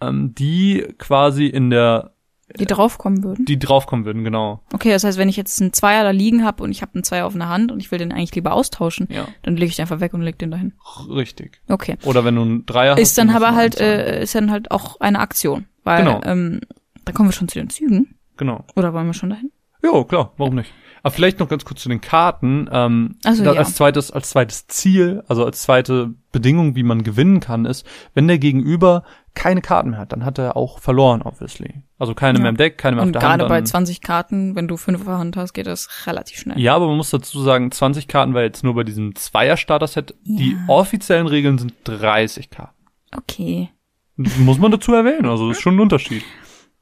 ähm, 0.00 0.34
die 0.34 0.86
quasi 0.98 1.46
in 1.46 1.70
der, 1.70 2.12
Die 2.58 2.64
draufkommen 2.64 3.22
würden? 3.24 3.44
die 3.44 3.58
draufkommen 3.58 4.04
würden, 4.06 4.24
genau. 4.24 4.60
Okay, 4.72 4.90
das 4.90 5.04
heißt, 5.04 5.18
wenn 5.18 5.28
ich 5.28 5.36
jetzt 5.36 5.60
einen 5.60 5.72
Zweier 5.72 6.02
da 6.04 6.10
liegen 6.10 6.44
habe 6.44 6.62
und 6.62 6.70
ich 6.70 6.80
habe 6.82 6.94
einen 6.94 7.04
Zweier 7.04 7.26
auf 7.26 7.34
einer 7.34 7.48
Hand 7.48 7.70
und 7.72 7.80
ich 7.80 7.90
will 7.90 7.98
den 7.98 8.10
eigentlich 8.12 8.34
lieber 8.34 8.52
austauschen, 8.54 9.06
Ja, 9.10 9.26
dann 9.42 9.56
lege 9.56 9.66
ich 9.70 9.76
den 9.76 9.82
einfach 9.82 10.00
weg 10.00 10.14
und 10.14 10.22
leg 10.22 10.38
den 10.38 10.50
dahin. 10.50 10.72
richtig. 11.10 11.60
Okay. 11.68 11.96
Oder 12.04 12.24
wenn 12.24 12.36
du 12.36 12.42
einen 12.42 12.66
Dreier 12.66 12.92
hast. 12.92 13.00
Ist 13.00 13.18
dann 13.18 13.30
aber 13.30 13.54
halt, 13.54 13.78
äh, 13.80 14.22
ist 14.22 14.34
dann 14.34 14.50
halt 14.50 14.70
auch 14.70 14.98
eine 15.00 15.18
Aktion. 15.20 15.66
Weil, 15.84 16.04
Genau. 16.04 16.20
ähm, 16.24 16.60
da 17.04 17.12
kommen 17.12 17.28
wir 17.28 17.32
schon 17.34 17.48
zu 17.48 17.58
den 17.58 17.70
Zügen. 17.70 18.14
Genau. 18.36 18.64
Oder 18.76 18.92
wollen 18.94 19.06
wir 19.06 19.14
schon 19.14 19.30
dahin? 19.30 19.50
Ja, 19.82 20.02
klar, 20.04 20.32
warum 20.38 20.54
nicht? 20.56 20.72
Aber 21.04 21.12
vielleicht 21.14 21.38
noch 21.38 21.48
ganz 21.48 21.64
kurz 21.64 21.82
zu 21.82 21.88
den 21.88 22.00
Karten. 22.00 22.68
Ähm, 22.72 23.16
Ach 23.24 23.34
so, 23.34 23.44
da, 23.44 23.52
ja. 23.52 23.60
als 23.60 23.74
zweites, 23.76 24.10
als 24.10 24.30
zweites 24.30 24.66
Ziel, 24.66 25.22
also 25.28 25.44
als 25.44 25.62
zweite 25.62 26.14
Bedingung, 26.32 26.74
wie 26.74 26.82
man 26.82 27.04
gewinnen 27.04 27.38
kann, 27.40 27.64
ist, 27.64 27.86
wenn 28.14 28.26
der 28.26 28.38
Gegenüber 28.38 29.04
keine 29.34 29.60
Karten 29.60 29.90
mehr 29.90 29.98
hat, 30.00 30.12
dann 30.12 30.24
hat 30.24 30.38
er 30.38 30.56
auch 30.56 30.78
verloren, 30.80 31.22
obviously. 31.22 31.82
Also 31.98 32.14
keine 32.14 32.38
Ja. 32.38 32.42
mehr 32.42 32.50
im 32.50 32.56
Deck, 32.56 32.76
keine 32.78 32.96
mehr 32.96 33.02
Und 33.04 33.16
auf 33.16 33.20
der 33.20 33.28
Hand. 33.30 33.38
gerade 33.40 33.48
bei 33.48 33.58
dann- 33.58 33.66
20 33.66 34.00
Karten, 34.00 34.56
wenn 34.56 34.66
du 34.68 34.76
fünf 34.76 35.00
auf 35.00 35.06
der 35.06 35.18
Hand 35.18 35.36
hast, 35.36 35.52
geht 35.52 35.66
das 35.66 35.88
relativ 36.06 36.38
schnell. 36.40 36.58
ja, 36.58 36.74
aber 36.74 36.88
man 36.88 36.96
muss 36.96 37.10
dazu 37.10 37.40
sagen, 37.42 37.70
20 37.70 38.08
Karten 38.08 38.34
war 38.34 38.42
jetzt 38.42 38.64
nur 38.64 38.74
bei 38.74 38.84
diesem 38.84 39.14
Zweier-Starter-Set. 39.14 40.14
Die 40.24 40.52
Ja. 40.52 40.58
offiziellen 40.68 41.26
Regeln 41.28 41.58
sind 41.58 41.74
30 41.84 42.50
Karten. 42.50 42.74
Okay. 43.16 43.70
Das 44.16 44.36
muss 44.38 44.58
man 44.58 44.72
dazu 44.72 44.92
erwähnen, 44.92 45.26
also 45.26 45.48
das 45.48 45.58
ist 45.58 45.62
schon 45.62 45.76
ein 45.76 45.80
Unterschied. 45.80 46.24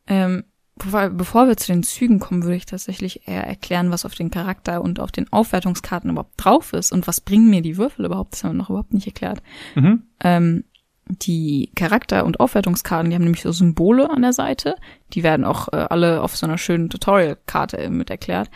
Ähm, 0.06 0.44
bevor, 0.76 1.10
bevor 1.10 1.48
wir 1.48 1.56
zu 1.58 1.70
den 1.72 1.82
Zügen 1.82 2.18
kommen, 2.18 2.42
würde 2.44 2.56
ich 2.56 2.64
tatsächlich 2.66 3.28
eher 3.28 3.46
erklären, 3.46 3.90
was 3.90 4.06
auf 4.06 4.14
den 4.14 4.30
Charakter 4.30 4.80
und 4.80 5.00
auf 5.00 5.12
den 5.12 5.30
Aufwertungskarten 5.32 6.10
überhaupt 6.10 6.32
drauf 6.38 6.72
ist 6.72 6.92
und 6.92 7.06
was 7.06 7.20
bringen 7.20 7.50
mir 7.50 7.60
die 7.60 7.76
Würfel 7.76 8.06
überhaupt. 8.06 8.32
Das 8.32 8.44
haben 8.44 8.52
wir 8.52 8.58
noch 8.62 8.70
überhaupt 8.70 8.94
nicht 8.94 9.06
erklärt. 9.06 9.42
Mhm. 9.74 10.04
Ähm, 10.22 10.64
die 11.08 11.70
Charakter- 11.76 12.24
und 12.24 12.40
Aufwertungskarten, 12.40 13.10
die 13.10 13.16
haben 13.16 13.24
nämlich 13.24 13.42
so 13.42 13.52
Symbole 13.52 14.10
an 14.10 14.22
der 14.22 14.32
Seite. 14.32 14.76
Die 15.12 15.22
werden 15.22 15.44
auch 15.44 15.68
äh, 15.72 15.76
alle 15.76 16.22
auf 16.22 16.36
so 16.36 16.46
einer 16.46 16.58
schönen 16.58 16.90
Tutorial-Karte 16.90 17.78
äh, 17.78 17.90
mit 17.90 18.10
erklärt. 18.10 18.50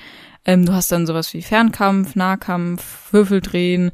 Ähm, 0.45 0.67
du 0.67 0.73
hast 0.73 0.91
dann 0.91 1.07
sowas 1.07 1.33
wie 1.33 1.43
Fernkampf, 1.43 2.17
Nahkampf, 2.17 3.13
Würfeldrehen, 3.13 3.93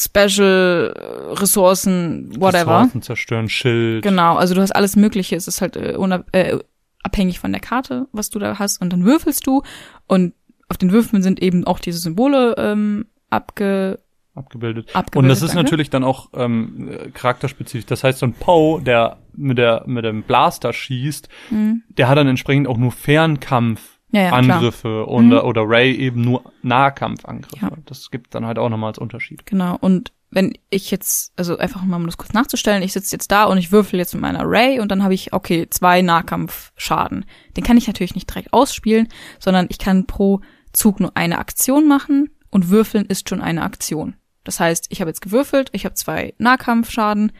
Special, 0.00 0.94
äh, 0.96 1.32
Ressourcen, 1.34 2.30
whatever. 2.40 2.78
Ressourcen 2.78 3.02
zerstören, 3.02 3.48
Schild. 3.48 4.02
Genau, 4.02 4.36
also 4.36 4.54
du 4.54 4.60
hast 4.60 4.72
alles 4.72 4.94
Mögliche. 4.94 5.34
Es 5.34 5.48
ist 5.48 5.60
halt 5.60 5.76
äh, 5.76 5.96
äh, 6.32 6.58
abhängig 7.02 7.40
von 7.40 7.52
der 7.52 7.60
Karte, 7.60 8.06
was 8.12 8.30
du 8.30 8.38
da 8.38 8.58
hast. 8.58 8.80
Und 8.80 8.92
dann 8.92 9.04
würfelst 9.04 9.46
du 9.46 9.62
und 10.06 10.34
auf 10.68 10.78
den 10.78 10.92
Würfeln 10.92 11.22
sind 11.22 11.42
eben 11.42 11.66
auch 11.66 11.80
diese 11.80 11.98
Symbole 11.98 12.54
ähm, 12.56 13.06
abge 13.30 13.98
abgebildet. 14.34 14.94
abgebildet. 14.94 15.16
Und 15.16 15.28
das 15.28 15.42
ist 15.42 15.50
danke. 15.54 15.64
natürlich 15.64 15.90
dann 15.90 16.04
auch 16.04 16.28
ähm, 16.34 16.88
äh, 16.90 17.10
charakterspezifisch. 17.10 17.86
Das 17.86 18.02
heißt, 18.04 18.18
so 18.18 18.26
ein 18.26 18.32
Poe, 18.32 18.80
der 18.82 19.18
mit 19.34 19.58
der 19.58 19.84
mit 19.86 20.04
dem 20.04 20.22
Blaster 20.22 20.72
schießt, 20.72 21.28
Mhm. 21.50 21.82
der 21.88 22.08
hat 22.08 22.18
dann 22.18 22.28
entsprechend 22.28 22.68
auch 22.68 22.76
nur 22.76 22.92
Fernkampf 22.92 23.98
Ja, 24.10 24.22
ja, 24.22 24.30
Angriffe 24.32 25.06
und, 25.06 25.32
oder 25.32 25.62
Ray 25.66 25.94
eben 25.94 26.20
nur 26.22 26.42
Nahkampfangriffe. 26.62 27.64
Ja. 27.66 27.72
Das 27.86 28.10
gibt 28.10 28.34
dann 28.34 28.44
halt 28.46 28.58
auch 28.58 28.68
nochmal 28.68 28.88
als 28.88 28.98
Unterschied. 28.98 29.46
Genau. 29.46 29.76
Und 29.80 30.12
wenn 30.30 30.54
ich 30.70 30.90
jetzt, 30.90 31.32
also 31.36 31.58
einfach 31.58 31.82
mal 31.84 31.96
um 31.96 32.06
das 32.06 32.16
kurz 32.16 32.32
nachzustellen, 32.32 32.82
ich 32.82 32.92
sitze 32.94 33.14
jetzt 33.14 33.30
da 33.30 33.44
und 33.44 33.58
ich 33.58 33.70
würfel 33.72 33.98
jetzt 33.98 34.14
mit 34.14 34.22
meiner 34.22 34.44
Ray 34.44 34.80
und 34.80 34.90
dann 34.90 35.02
habe 35.02 35.12
ich, 35.14 35.32
okay, 35.34 35.66
zwei 35.68 36.00
Nahkampfschaden. 36.02 37.24
Den 37.56 37.64
kann 37.64 37.76
ich 37.76 37.86
natürlich 37.86 38.14
nicht 38.14 38.30
direkt 38.30 38.52
ausspielen, 38.52 39.08
sondern 39.38 39.66
ich 39.68 39.78
kann 39.78 40.06
pro 40.06 40.40
Zug 40.72 41.00
nur 41.00 41.16
eine 41.16 41.38
Aktion 41.38 41.86
machen 41.86 42.30
und 42.50 42.70
würfeln 42.70 43.04
ist 43.06 43.28
schon 43.28 43.40
eine 43.42 43.62
Aktion. 43.62 44.14
Das 44.44 44.60
heißt, 44.60 44.86
ich 44.90 45.00
habe 45.00 45.10
jetzt 45.10 45.22
gewürfelt, 45.22 45.70
ich 45.72 45.84
habe 45.84 45.94
zwei 45.94 46.34
Nahkampfschaden, 46.38 47.32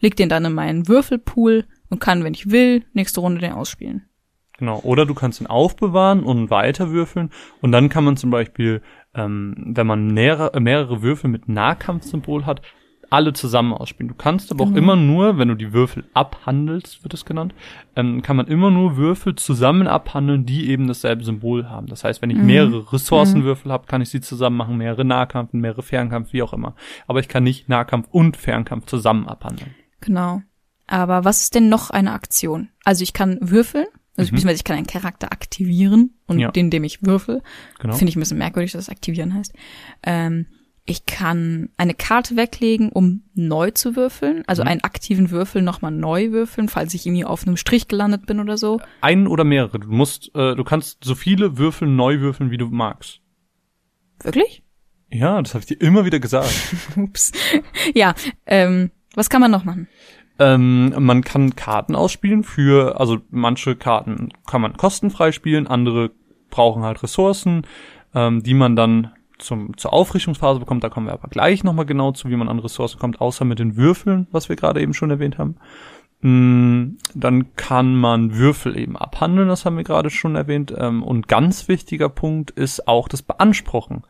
leg 0.00 0.16
den 0.16 0.28
dann 0.28 0.44
in 0.44 0.54
meinen 0.54 0.88
Würfelpool 0.88 1.64
und 1.88 2.00
kann, 2.00 2.24
wenn 2.24 2.34
ich 2.34 2.50
will, 2.50 2.84
nächste 2.92 3.20
Runde 3.20 3.40
den 3.40 3.52
ausspielen. 3.52 4.08
Genau. 4.58 4.80
Oder 4.80 5.04
du 5.04 5.14
kannst 5.14 5.40
ihn 5.40 5.46
aufbewahren 5.46 6.22
und 6.22 6.50
weiter 6.50 6.90
würfeln. 6.90 7.30
Und 7.60 7.72
dann 7.72 7.88
kann 7.88 8.04
man 8.04 8.16
zum 8.16 8.30
Beispiel, 8.30 8.82
ähm, 9.14 9.54
wenn 9.74 9.86
man 9.86 10.12
mehrere, 10.14 10.60
mehrere 10.60 11.02
Würfel 11.02 11.28
mit 11.28 11.48
Nahkampfsymbol 11.48 12.46
hat, 12.46 12.62
alle 13.14 13.32
zusammen 13.32 13.72
ausspielen. 13.72 14.08
Du 14.08 14.14
kannst 14.14 14.50
aber 14.50 14.64
genau. 14.64 14.74
auch 14.74 14.76
immer 14.76 14.96
nur, 14.96 15.38
wenn 15.38 15.46
du 15.46 15.54
die 15.54 15.72
Würfel 15.72 16.04
abhandelst, 16.14 17.04
wird 17.04 17.14
es 17.14 17.24
genannt, 17.24 17.54
ähm, 17.94 18.22
kann 18.22 18.36
man 18.36 18.48
immer 18.48 18.72
nur 18.72 18.96
Würfel 18.96 19.36
zusammen 19.36 19.86
abhandeln, 19.86 20.44
die 20.44 20.68
eben 20.68 20.88
dasselbe 20.88 21.22
Symbol 21.22 21.70
haben. 21.70 21.86
Das 21.86 22.02
heißt, 22.02 22.22
wenn 22.22 22.30
ich 22.30 22.36
mhm. 22.36 22.46
mehrere 22.46 22.92
Ressourcenwürfel 22.92 23.68
mhm. 23.68 23.72
habe, 23.72 23.86
kann 23.86 24.02
ich 24.02 24.08
sie 24.08 24.20
zusammen 24.20 24.56
machen, 24.56 24.76
mehrere 24.76 25.04
Nahkampf, 25.04 25.52
mehrere 25.52 25.82
Fernkampf, 25.82 26.32
wie 26.32 26.42
auch 26.42 26.52
immer. 26.52 26.74
Aber 27.06 27.20
ich 27.20 27.28
kann 27.28 27.44
nicht 27.44 27.68
Nahkampf 27.68 28.08
und 28.10 28.36
Fernkampf 28.36 28.86
zusammen 28.86 29.28
abhandeln. 29.28 29.74
Genau. 30.00 30.42
Aber 30.88 31.24
was 31.24 31.42
ist 31.42 31.54
denn 31.54 31.68
noch 31.68 31.90
eine 31.90 32.12
Aktion? 32.12 32.68
Also 32.84 33.04
ich 33.04 33.12
kann 33.12 33.38
würfeln, 33.40 33.86
also 34.16 34.28
mhm. 34.28 34.34
beziehungsweise 34.34 34.56
ich 34.56 34.64
kann 34.64 34.76
einen 34.76 34.86
Charakter 34.86 35.32
aktivieren 35.32 36.18
und 36.26 36.40
ja. 36.40 36.50
den, 36.50 36.70
dem 36.70 36.82
ich 36.82 37.02
würfel. 37.06 37.42
Genau. 37.78 37.94
Finde 37.94 38.10
ich 38.10 38.16
ein 38.16 38.20
bisschen 38.20 38.38
merkwürdig, 38.38 38.72
dass 38.72 38.86
das 38.86 38.94
aktivieren 38.94 39.34
heißt. 39.34 39.54
Ähm, 40.02 40.46
ich 40.86 41.06
kann 41.06 41.70
eine 41.78 41.94
Karte 41.94 42.36
weglegen, 42.36 42.90
um 42.90 43.22
neu 43.34 43.70
zu 43.70 43.96
würfeln, 43.96 44.44
also 44.46 44.62
mhm. 44.62 44.68
einen 44.68 44.80
aktiven 44.82 45.30
Würfel 45.30 45.62
nochmal 45.62 45.90
neu 45.90 46.30
würfeln, 46.30 46.68
falls 46.68 46.92
ich 46.92 47.06
irgendwie 47.06 47.24
auf 47.24 47.46
einem 47.46 47.56
Strich 47.56 47.88
gelandet 47.88 48.26
bin 48.26 48.38
oder 48.38 48.58
so. 48.58 48.80
Einen 49.00 49.26
oder 49.26 49.44
mehrere. 49.44 49.78
Du 49.78 49.88
musst, 49.88 50.34
äh, 50.34 50.54
du 50.54 50.64
kannst 50.64 51.02
so 51.02 51.14
viele 51.14 51.56
Würfel 51.56 51.88
neu 51.88 52.20
würfeln, 52.20 52.50
wie 52.50 52.58
du 52.58 52.66
magst. 52.66 53.20
Wirklich? 54.22 54.62
Ja, 55.10 55.40
das 55.40 55.54
habe 55.54 55.60
ich 55.60 55.66
dir 55.66 55.80
immer 55.80 56.04
wieder 56.04 56.20
gesagt. 56.20 56.52
Ups. 56.96 57.32
Ja, 57.94 58.14
ähm, 58.46 58.90
was 59.14 59.30
kann 59.30 59.40
man 59.40 59.50
noch 59.50 59.64
machen? 59.64 59.88
Ähm, 60.38 60.92
man 60.98 61.22
kann 61.22 61.54
Karten 61.54 61.94
ausspielen 61.94 62.42
für, 62.42 63.00
also 63.00 63.18
manche 63.30 63.76
Karten 63.76 64.30
kann 64.46 64.60
man 64.60 64.76
kostenfrei 64.76 65.32
spielen, 65.32 65.66
andere 65.66 66.10
brauchen 66.50 66.82
halt 66.82 67.02
Ressourcen, 67.02 67.66
ähm, 68.14 68.42
die 68.42 68.54
man 68.54 68.74
dann 68.74 69.12
zum, 69.38 69.76
zur 69.76 69.92
Aufrichtungsphase 69.92 70.60
bekommt. 70.60 70.84
Da 70.84 70.88
kommen 70.88 71.06
wir 71.06 71.12
aber 71.12 71.28
gleich 71.28 71.64
nochmal 71.64 71.86
genau 71.86 72.12
zu, 72.12 72.30
wie 72.30 72.36
man 72.36 72.48
an 72.48 72.58
Ressourcen 72.58 72.98
kommt, 72.98 73.20
außer 73.20 73.44
mit 73.44 73.58
den 73.58 73.76
Würfeln, 73.76 74.26
was 74.30 74.48
wir 74.48 74.56
gerade 74.56 74.80
eben 74.80 74.94
schon 74.94 75.10
erwähnt 75.10 75.38
haben. 75.38 75.56
Mm, 76.20 76.96
dann 77.14 77.54
kann 77.56 77.94
man 77.94 78.34
Würfel 78.34 78.78
eben 78.78 78.96
abhandeln, 78.96 79.48
das 79.48 79.64
haben 79.64 79.76
wir 79.76 79.84
gerade 79.84 80.10
schon 80.10 80.36
erwähnt. 80.36 80.74
Ähm, 80.76 81.02
und 81.02 81.28
ganz 81.28 81.68
wichtiger 81.68 82.08
Punkt 82.08 82.50
ist 82.50 82.88
auch 82.88 83.08
das 83.08 83.22
Beanspruchen. 83.22 84.04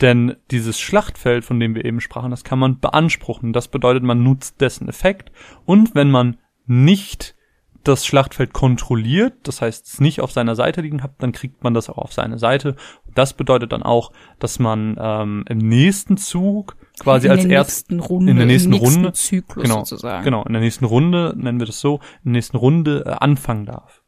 Denn 0.00 0.36
dieses 0.50 0.80
Schlachtfeld, 0.80 1.44
von 1.44 1.60
dem 1.60 1.74
wir 1.74 1.84
eben 1.84 2.00
sprachen, 2.00 2.30
das 2.30 2.44
kann 2.44 2.58
man 2.58 2.80
beanspruchen. 2.80 3.52
Das 3.52 3.68
bedeutet, 3.68 4.02
man 4.02 4.22
nutzt 4.22 4.60
dessen 4.60 4.88
Effekt. 4.88 5.32
Und 5.66 5.94
wenn 5.94 6.10
man 6.10 6.38
nicht 6.66 7.34
das 7.84 8.04
Schlachtfeld 8.04 8.52
kontrolliert, 8.52 9.34
das 9.44 9.62
heißt 9.62 9.86
es 9.86 10.00
nicht 10.00 10.20
auf 10.20 10.32
seiner 10.32 10.54
Seite 10.54 10.80
liegen 10.80 11.02
hat, 11.02 11.12
dann 11.18 11.32
kriegt 11.32 11.64
man 11.64 11.74
das 11.74 11.88
auch 11.88 11.98
auf 11.98 12.12
seine 12.12 12.38
Seite. 12.38 12.76
Das 13.14 13.32
bedeutet 13.32 13.72
dann 13.72 13.82
auch, 13.82 14.12
dass 14.38 14.58
man 14.58 14.96
ähm, 15.00 15.44
im 15.48 15.58
nächsten 15.58 16.16
Zug 16.16 16.76
quasi 17.00 17.26
in 17.26 17.32
als 17.32 17.44
erst 17.44 17.92
Runde, 17.92 18.30
in 18.30 18.36
der 18.36 18.46
nächsten 18.46 18.74
Runde 18.74 19.12
Zyklus 19.12 19.64
genau, 19.64 19.78
sozusagen. 19.78 20.24
genau 20.24 20.44
in 20.44 20.52
der 20.52 20.62
nächsten 20.62 20.84
Runde 20.84 21.34
nennen 21.36 21.58
wir 21.58 21.66
das 21.66 21.80
so 21.80 22.00
in 22.24 22.32
der 22.32 22.38
nächsten 22.38 22.56
Runde 22.56 23.04
äh, 23.06 23.10
anfangen 23.10 23.66
darf. 23.66 24.02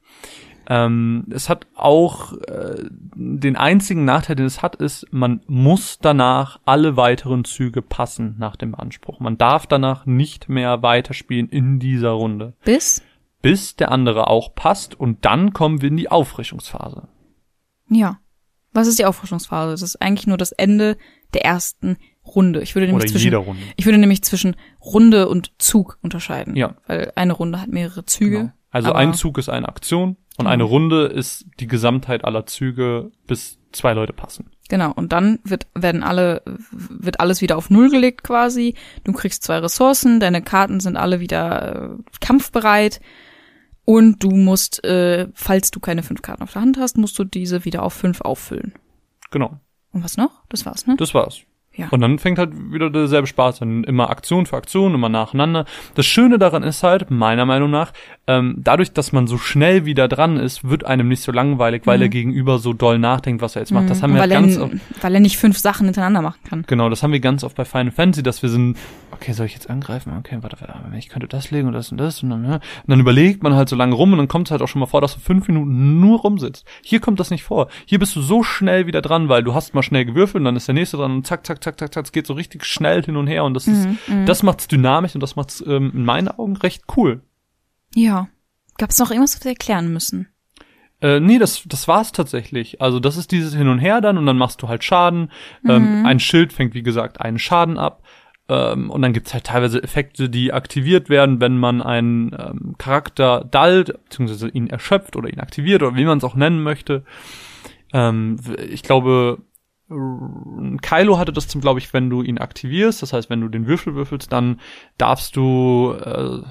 Ähm, 0.69 1.27
es 1.31 1.49
hat 1.49 1.67
auch 1.75 2.35
äh, 2.35 2.77
den 3.15 3.57
einzigen 3.57 4.05
Nachteil, 4.05 4.37
den 4.37 4.47
es 4.47 4.63
hat, 4.63 4.77
ist, 4.77 5.07
man 5.11 5.41
muss 5.47 5.99
danach 6.01 6.61
alle 6.65 6.97
weiteren 6.97 7.45
Züge 7.45 7.83
passen 7.83 8.37
nach 8.39 8.57
dem 8.57 8.75
Anspruch. 8.75 9.19
Man 9.19 9.39
darf 9.39 9.67
danach 9.67 10.07
nicht 10.07 10.49
mehr 10.49 10.83
weiterspielen 10.83 11.49
in 11.49 11.79
dieser 11.79 12.11
Runde. 12.11 12.55
Bis? 12.65 13.03
Bis 13.43 13.77
der 13.77 13.91
andere 13.91 14.29
auch 14.29 14.55
passt 14.55 14.99
und 14.99 15.25
dann 15.25 15.53
kommen 15.53 15.83
wir 15.83 15.89
in 15.89 15.97
die 15.97 16.11
Auffrischungsphase. 16.11 17.09
Ja. 17.91 18.19
Was 18.73 18.87
ist 18.87 18.99
die 18.99 19.05
Auffrischungsphase? 19.05 19.73
Das 19.73 19.83
ist 19.83 20.01
eigentlich 20.01 20.27
nur 20.27 20.39
das 20.39 20.53
Ende 20.53 20.97
der 21.35 21.45
ersten 21.45 21.99
Runde. 22.25 22.63
Ich 22.63 22.75
würde 22.75 22.87
nämlich 22.87 23.05
Oder 23.05 23.13
zwischen, 23.13 23.25
jeder 23.25 23.39
Runde. 23.39 23.63
Ich 23.77 23.85
würde 23.85 23.99
nämlich 23.99 24.23
zwischen 24.23 24.57
Runde 24.81 25.29
und 25.29 25.53
Zug 25.59 25.99
unterscheiden. 26.03 26.57
Ja. 26.57 26.77
Weil 26.87 27.13
eine 27.17 27.33
Runde 27.33 27.61
hat 27.61 27.69
mehrere 27.69 28.05
Züge. 28.07 28.39
Genau. 28.39 28.53
Also 28.71 28.93
ein 28.93 29.13
Zug 29.13 29.37
ist 29.37 29.51
eine 29.51 29.69
Aktion 29.69 30.17
und 30.39 30.47
eine 30.47 30.65
mhm. 30.65 30.71
Runde 30.71 31.07
ist 31.07 31.45
die 31.61 31.67
Gesamtheit 31.67 32.25
aller 32.25 32.47
Züge, 32.47 33.11
bis 33.27 33.59
zwei 33.73 33.93
Leute 33.93 34.15
passen. 34.15 34.51
Genau, 34.69 34.93
und 34.93 35.13
dann 35.13 35.39
wird, 35.45 35.67
werden 35.75 36.03
alle, 36.03 36.43
wird 36.71 37.21
alles 37.21 37.43
wieder 37.43 37.59
auf 37.59 37.69
Null 37.69 37.91
gelegt 37.91 38.23
quasi. 38.23 38.75
Du 39.05 39.13
kriegst 39.13 39.43
zwei 39.43 39.59
Ressourcen, 39.59 40.21
deine 40.21 40.41
Karten 40.41 40.81
sind 40.81 40.97
alle 40.97 41.21
wieder 41.21 41.97
äh, 41.99 42.03
kampfbereit. 42.21 43.01
Und 43.85 44.23
du 44.23 44.31
musst, 44.31 44.85
äh, 44.85 45.29
falls 45.35 45.71
du 45.71 45.81
keine 45.81 46.03
fünf 46.03 46.23
Karten 46.23 46.43
auf 46.43 46.53
der 46.53 46.63
Hand 46.63 46.79
hast, 46.79 46.97
musst 46.99 47.19
du 47.19 47.25
diese 47.25 47.65
wieder 47.65 47.83
auf 47.83 47.95
fünf 47.95 48.21
auffüllen. 48.21 48.75
Genau. 49.31 49.59
Und 49.93 50.05
was 50.05 50.17
noch? 50.17 50.43
Das 50.49 50.65
war's, 50.65 50.87
ne? 50.87 50.95
Das 50.97 51.15
war's. 51.15 51.43
Ja. 51.75 51.89
Und 51.91 52.03
dann 52.03 52.19
fängt 52.19 52.39
halt 52.39 52.53
wieder 52.55 52.91
derselbe 52.91 53.27
Spaß 53.27 53.63
an. 53.63 53.85
Immer 53.85 54.11
Aktion 54.11 54.45
für 54.47 54.57
Aktion, 54.57 54.95
immer 54.95 55.09
nacheinander. 55.09 55.65
Das 55.95 56.05
Schöne 56.05 56.39
daran 56.39 56.63
ist 56.63 56.83
halt, 56.83 57.11
meiner 57.11 57.47
Meinung 57.47 57.71
nach, 57.71 57.93
ähm, 58.29 58.55
dadurch, 58.59 58.93
dass 58.93 59.11
man 59.11 59.27
so 59.27 59.37
schnell 59.37 59.85
wieder 59.85 60.07
dran 60.07 60.37
ist, 60.37 60.69
wird 60.69 60.85
einem 60.85 61.09
nicht 61.09 61.23
so 61.23 61.33
langweilig, 61.33 61.83
weil 61.87 61.99
mhm. 61.99 62.03
er 62.03 62.09
gegenüber 62.09 62.59
so 62.61 62.73
doll 62.73 63.01
nachdenkt, 63.01 63.43
was 63.43 63.57
er 63.57 63.63
jetzt 63.63 63.73
macht. 63.73 63.91
Das 63.91 63.99
mhm. 63.99 64.03
haben 64.03 64.15
wir 64.15 64.21
weil 64.21 64.29
ganz 64.29 64.57
er, 64.57 64.63
oft, 64.65 64.75
Weil 65.01 65.15
er 65.15 65.21
nicht 65.21 65.39
fünf 65.39 65.59
Sachen 65.59 65.87
hintereinander 65.87 66.23
machen 66.23 66.39
kann. 66.49 66.65
Genau, 66.69 66.89
das 66.89 67.03
haben 67.03 67.13
wir 67.13 67.19
ganz 67.19 67.43
oft 67.43 67.57
bei 67.57 67.65
Final 67.65 67.91
Fantasy, 67.91 68.23
dass 68.23 68.41
wir 68.43 68.49
sind, 68.49 68.77
okay, 69.11 69.33
soll 69.33 69.47
ich 69.47 69.55
jetzt 69.55 69.69
angreifen? 69.69 70.13
Okay, 70.17 70.39
warte, 70.41 70.57
warte, 70.61 70.75
ich 70.97 71.09
könnte 71.09 71.27
das 71.27 71.51
legen 71.51 71.67
und 71.67 71.75
das 71.75 71.91
und 71.91 71.99
das 71.99 72.23
und 72.23 72.31
dann, 72.31 72.45
ja. 72.45 72.55
und 72.55 72.63
dann 72.87 73.01
überlegt 73.01 73.43
man 73.43 73.55
halt 73.55 73.69
so 73.69 73.75
lange 73.75 73.95
rum 73.95 74.13
und 74.13 74.19
dann 74.19 74.29
kommt 74.29 74.47
es 74.47 74.53
halt 74.53 74.63
auch 74.63 74.69
schon 74.69 74.81
mal 74.81 74.87
vor, 74.87 75.01
dass 75.01 75.15
du 75.15 75.21
fünf 75.21 75.49
Minuten 75.49 75.99
nur 75.99 76.21
rumsitzt. 76.21 76.65
Hier 76.83 77.01
kommt 77.01 77.19
das 77.19 77.31
nicht 77.31 77.43
vor. 77.43 77.69
Hier 77.87 77.99
bist 77.99 78.15
du 78.15 78.21
so 78.21 78.45
schnell 78.45 78.87
wieder 78.87 79.03
dran, 79.03 79.29
weil 79.29 79.43
du 79.43 79.53
hast 79.53 79.75
mal 79.75 79.83
schnell 79.83 80.05
gewürfelt 80.05 80.43
und 80.43 80.45
dann 80.45 80.55
ist 80.55 80.69
der 80.69 80.77
nächste 80.77 80.97
dran 80.97 81.11
und 81.11 81.27
zack, 81.27 81.45
zack, 81.45 81.63
zack, 81.65 81.77
zack, 81.81 81.93
zack, 81.93 82.05
es 82.05 82.13
geht 82.13 82.29
so 82.29 82.35
richtig 82.35 82.65
schnell 82.65 83.03
hin 83.03 83.17
und 83.17 83.27
her 83.27 83.43
und 83.43 83.55
das 83.55 83.67
ist, 83.67 83.89
mhm, 83.89 83.99
mhm. 84.07 84.27
das 84.27 84.45
macht's 84.45 84.69
dynamisch 84.69 85.17
und 85.17 85.23
das 85.23 85.35
macht's 85.35 85.63
ähm, 85.67 85.91
in 85.93 86.05
meinen 86.05 86.29
Augen 86.29 86.57
recht 86.57 86.85
cool. 86.97 87.21
Ja. 87.95 88.29
Gab's 88.79 88.99
noch 88.99 89.11
irgendwas, 89.11 89.37
was 89.37 89.45
wir 89.45 89.53
erklären 89.53 89.93
müssen? 89.93 90.29
Äh, 91.01 91.21
nee, 91.21 91.39
das, 91.39 91.65
das 91.67 91.89
war's 91.89 92.13
tatsächlich. 92.13 92.81
Also 92.81 93.01
das 93.01 93.17
ist 93.17 93.33
dieses 93.33 93.55
Hin 93.55 93.69
und 93.69 93.81
Her 93.81 94.01
dann 94.01 94.19
und 94.19 94.27
dann 94.27 94.39
machst 94.39 94.63
du 94.63 94.69
halt 94.69 94.85
Schaden. 94.85 95.31
Ähm, 95.69 95.83
mhm. 95.83 95.99
Ähm, 95.99 96.07
ein 96.07 96.21
Schild 96.21 96.53
fängt, 96.53 96.75
wie 96.75 96.83
gesagt, 96.83 97.21
einen 97.21 97.39
Schaden 97.39 97.77
ab. 97.77 98.03
Ähm, 98.49 98.91
und 98.91 99.03
dann 99.03 99.13
gibt's 99.13 99.35
halt 99.35 99.45
teilweise 99.45 99.83
Effekte, 99.83 100.29
die 100.29 100.53
aktiviert 100.53 101.09
werden, 101.09 101.41
wenn 101.41 101.59
man 101.59 101.83
einen 101.83 102.35
ähm, 102.39 102.75
Charakter 102.79 103.45
dullt, 103.45 103.93
beziehungsweise 104.05 104.49
ihn 104.49 104.69
erschöpft 104.69 105.17
oder 105.17 105.29
ihn 105.29 105.41
aktiviert 105.41 105.83
oder 105.83 105.97
wie 105.97 106.05
man 106.05 106.19
es 106.19 106.25
auch 106.25 106.35
nennen 106.35 106.63
möchte. 106.63 107.05
Ähm, 107.93 108.39
ich 108.71 108.83
glaube, 108.83 109.39
Kylo 109.89 111.19
hatte 111.19 111.33
das 111.33 111.49
zum, 111.49 111.61
glaube 111.61 111.81
ich, 111.81 111.93
wenn 111.93 112.11
du 112.11 112.23
ihn 112.23 112.39
aktivierst, 112.39 113.03
das 113.03 113.13
heißt, 113.13 113.29
wenn 113.29 113.41
du 113.41 113.49
den 113.49 113.67
Würfel 113.67 113.95
würfelst, 113.95 114.33
dann 114.33 114.61
darfst 114.97 115.37
du 115.37 115.95
äh, 116.01 116.43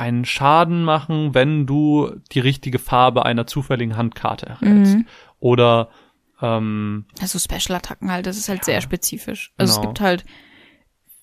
einen 0.00 0.24
Schaden 0.24 0.82
machen, 0.82 1.34
wenn 1.34 1.66
du 1.66 2.10
die 2.32 2.40
richtige 2.40 2.78
Farbe 2.78 3.24
einer 3.24 3.46
zufälligen 3.46 3.96
Handkarte 3.96 4.46
erhältst. 4.46 4.96
Mhm. 4.96 5.06
Oder 5.38 5.90
ähm, 6.42 7.04
also 7.20 7.38
Special-Attacken 7.38 8.10
halt, 8.10 8.26
das 8.26 8.36
ist 8.36 8.48
halt 8.48 8.60
ja, 8.60 8.64
sehr 8.64 8.80
spezifisch. 8.80 9.52
Also 9.56 9.74
genau. 9.74 9.82
es 9.82 9.88
gibt 9.88 10.00
halt 10.00 10.24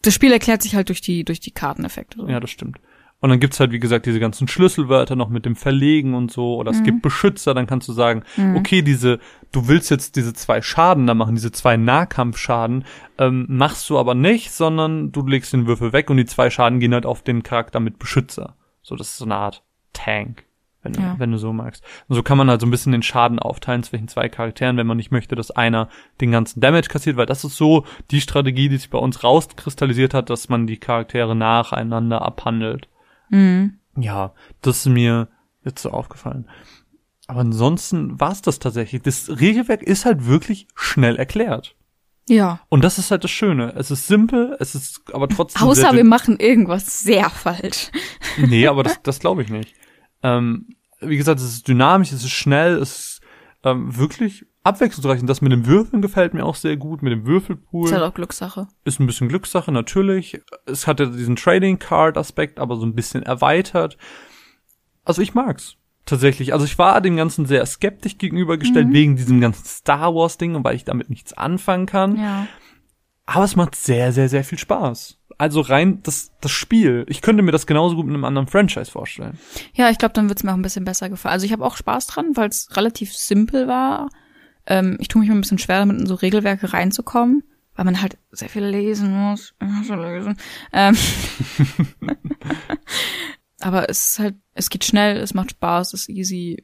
das 0.01 0.13
Spiel 0.13 0.31
erklärt 0.31 0.62
sich 0.62 0.75
halt 0.75 0.89
durch 0.89 1.01
die, 1.01 1.24
durch 1.24 1.39
die 1.39 1.51
Karteneffekte. 1.51 2.22
So. 2.22 2.27
Ja, 2.27 2.39
das 2.39 2.50
stimmt. 2.50 2.77
Und 3.19 3.31
dann 3.31 3.39
gibt's 3.39 3.60
halt, 3.60 3.72
wie 3.72 3.79
gesagt, 3.79 4.05
diese 4.05 4.19
ganzen 4.19 4.48
Schlüsselwörter 4.48 5.15
noch 5.15 5.29
mit 5.29 5.43
dem 5.46 5.55
Verlegen 5.55 6.13
und 6.13 6.31
so. 6.31 6.55
Oder 6.55 6.69
es 6.69 6.81
mhm. 6.81 6.84
gibt 6.84 7.01
Beschützer, 7.01 7.55
dann 7.55 7.65
kannst 7.65 7.88
du 7.88 7.93
sagen, 7.93 8.24
mhm. 8.36 8.55
okay, 8.55 8.84
diese, 8.84 9.19
du 9.51 9.67
willst 9.67 9.89
jetzt 9.89 10.15
diese 10.15 10.34
zwei 10.34 10.62
Schaden 10.62 11.07
da 11.07 11.15
machen, 11.15 11.34
diese 11.34 11.51
zwei 11.51 11.77
Nahkampfschaden, 11.77 12.86
ähm, 13.17 13.46
machst 13.50 13.89
du 13.89 13.98
aber 13.98 14.13
nicht, 14.13 14.51
sondern 14.51 15.12
du 15.12 15.25
legst 15.25 15.51
den 15.51 15.65
Würfel 15.65 15.93
weg 15.93 16.12
und 16.12 16.17
die 16.17 16.25
zwei 16.25 16.51
Schaden 16.51 16.79
gehen 16.79 16.93
halt 16.93 17.07
auf 17.07 17.24
den 17.24 17.41
Charakter 17.41 17.79
mit 17.79 17.98
Beschützer. 17.98 18.55
So, 18.88 18.96
das 18.96 19.10
ist 19.10 19.17
so 19.17 19.25
eine 19.25 19.36
Art 19.36 19.63
Tank 19.91 20.48
wenn, 20.94 20.94
ja. 20.94 21.15
wenn 21.17 21.32
du 21.32 21.38
so 21.38 21.53
magst. 21.53 21.84
Und 22.08 22.15
so 22.15 22.24
kann 22.24 22.38
man 22.38 22.50
halt 22.50 22.62
so 22.62 22.67
ein 22.67 22.72
bisschen 22.72 22.91
den 22.91 23.03
Schaden 23.03 23.39
aufteilen 23.39 23.84
zwischen 23.84 24.08
zwei 24.08 24.29
Charakteren, 24.29 24.77
wenn 24.77 24.88
man 24.88 24.98
nicht 24.98 25.12
möchte, 25.12 25.36
dass 25.36 25.51
einer 25.51 25.89
den 26.22 26.32
ganzen 26.32 26.60
Damage 26.60 26.88
kassiert, 26.88 27.17
weil 27.17 27.25
das 27.25 27.44
ist 27.44 27.58
so 27.58 27.86
die 28.12 28.22
Strategie, 28.22 28.70
die 28.70 28.77
sich 28.77 28.89
bei 28.89 28.98
uns 28.98 29.24
rauskristallisiert 29.24 30.13
hat, 30.13 30.29
dass 30.29 30.50
man 30.50 30.67
die 30.67 30.77
Charaktere 30.77 31.36
nacheinander 31.36 32.22
abhandelt. 32.22 32.88
Mhm. 33.29 33.79
Ja, 33.98 34.34
das 34.62 34.77
ist 34.77 34.86
mir 34.88 35.27
jetzt 35.63 35.82
so 35.82 35.91
aufgefallen. 35.91 36.48
Aber 37.27 37.41
ansonsten 37.41 38.20
war's 38.20 38.41
das 38.41 38.60
tatsächlich. 38.60 39.01
Das 39.01 39.29
Regelwerk 39.39 39.84
ist 39.84 40.06
halt 40.06 40.27
wirklich 40.27 40.67
schnell 40.75 41.17
erklärt. 41.17 41.75
Ja. 42.29 42.60
Und 42.69 42.84
das 42.84 42.98
ist 42.98 43.12
halt 43.12 43.24
das 43.24 43.31
Schöne. 43.31 43.74
Es 43.77 43.89
ist 43.89 44.07
simpel, 44.07 44.55
es 44.60 44.75
ist 44.75 45.01
aber 45.13 45.29
trotzdem. 45.29 45.62
Außer 45.62 45.93
wir 45.93 46.03
machen 46.03 46.39
irgendwas 46.39 47.00
sehr 47.00 47.29
falsch. 47.29 47.91
Nee, 48.38 48.67
aber 48.67 48.84
das, 48.84 49.01
das 49.03 49.19
glaube 49.19 49.41
ich 49.41 49.50
nicht. 49.50 49.74
Ähm, 50.22 50.67
wie 51.00 51.17
gesagt, 51.17 51.39
es 51.39 51.48
ist 51.48 51.67
dynamisch, 51.67 52.12
es 52.12 52.24
ist 52.24 52.31
schnell, 52.31 52.75
es 52.77 53.00
ist 53.00 53.22
ähm, 53.63 53.98
wirklich 53.98 54.46
abwechslungsreich. 54.63 55.22
Und 55.22 55.27
das 55.27 55.41
mit 55.41 55.51
dem 55.51 55.65
Würfeln 55.65 56.01
gefällt 56.01 56.34
mir 56.34 56.46
auch 56.46 56.55
sehr 56.55 56.77
gut, 56.77 57.01
mit 57.01 57.12
dem 57.12 57.25
Würfelpool. 57.25 57.88
Ist 57.88 57.93
halt 57.93 58.03
auch 58.03 58.13
Glückssache. 58.13 58.67
Ist 58.84 59.00
ein 59.00 59.07
bisschen 59.07 59.29
Glückssache, 59.29 59.72
natürlich. 59.72 60.41
Es 60.65 60.86
hat 60.86 61.00
ja 61.00 61.07
diesen 61.07 61.36
Trading 61.36 61.79
Card 61.79 62.17
Aspekt, 62.17 62.60
aber 62.60 62.75
so 62.75 62.86
ein 62.86 62.93
bisschen 62.93 63.24
erweitert. 63.24 63.98
Also 65.03 65.22
ich 65.22 65.34
mag's. 65.34 65.77
Tatsächlich. 66.07 66.53
Also 66.53 66.65
ich 66.65 66.77
war 66.77 67.01
dem 67.01 67.17
Ganzen 67.17 67.45
sehr 67.45 67.65
skeptisch 67.65 68.17
gegenübergestellt, 68.17 68.87
wegen 68.91 69.17
diesem 69.17 69.41
ganzen 69.41 69.65
Star 69.65 70.15
Wars 70.15 70.37
Ding 70.37 70.55
und 70.55 70.63
weil 70.63 70.75
ich 70.75 70.85
damit 70.85 71.09
nichts 71.09 71.33
anfangen 71.33 71.85
kann. 71.85 72.15
Ja. 72.15 72.47
Aber 73.25 73.43
es 73.43 73.57
macht 73.57 73.75
sehr, 73.75 74.13
sehr, 74.13 74.29
sehr 74.29 74.45
viel 74.45 74.57
Spaß. 74.57 75.17
Also 75.37 75.59
rein 75.59 76.01
das, 76.03 76.31
das 76.39 76.51
Spiel. 76.51 77.05
Ich 77.09 77.21
könnte 77.21 77.43
mir 77.43 77.51
das 77.51 77.67
genauso 77.67 77.97
gut 77.97 78.05
mit 78.05 78.15
einem 78.15 78.23
anderen 78.23 78.47
Franchise 78.47 78.89
vorstellen. 78.89 79.37
Ja, 79.73 79.89
ich 79.89 79.97
glaube, 79.97 80.13
dann 80.13 80.29
wird's 80.29 80.43
mir 80.43 80.51
auch 80.51 80.55
ein 80.55 80.61
bisschen 80.61 80.85
besser 80.85 81.09
gefallen. 81.09 81.33
Also 81.33 81.45
ich 81.45 81.51
habe 81.51 81.65
auch 81.65 81.75
Spaß 81.75 82.07
dran, 82.07 82.31
weil 82.35 82.47
es 82.47 82.69
relativ 82.77 83.13
simpel 83.13 83.67
war. 83.67 84.09
Ähm, 84.65 84.95
ich 85.01 85.09
tue 85.09 85.19
mich 85.19 85.27
immer 85.27 85.37
ein 85.37 85.41
bisschen 85.41 85.59
schwer 85.59 85.79
damit, 85.79 85.99
in 85.99 86.07
so 86.07 86.15
Regelwerke 86.15 86.71
reinzukommen, 86.71 87.43
weil 87.75 87.83
man 87.83 88.01
halt 88.01 88.17
sehr 88.31 88.47
viel 88.47 88.63
lesen 88.63 89.11
muss. 89.11 89.53
Hasse 89.61 89.95
lesen. 90.01 90.37
Ähm, 90.71 90.95
aber 93.59 93.89
es 93.89 94.09
ist 94.11 94.19
halt, 94.19 94.35
es 94.53 94.69
geht 94.69 94.83
schnell, 94.85 95.17
es 95.17 95.33
macht 95.33 95.51
Spaß, 95.51 95.93
es 95.93 96.01
ist 96.01 96.09
easy. 96.09 96.63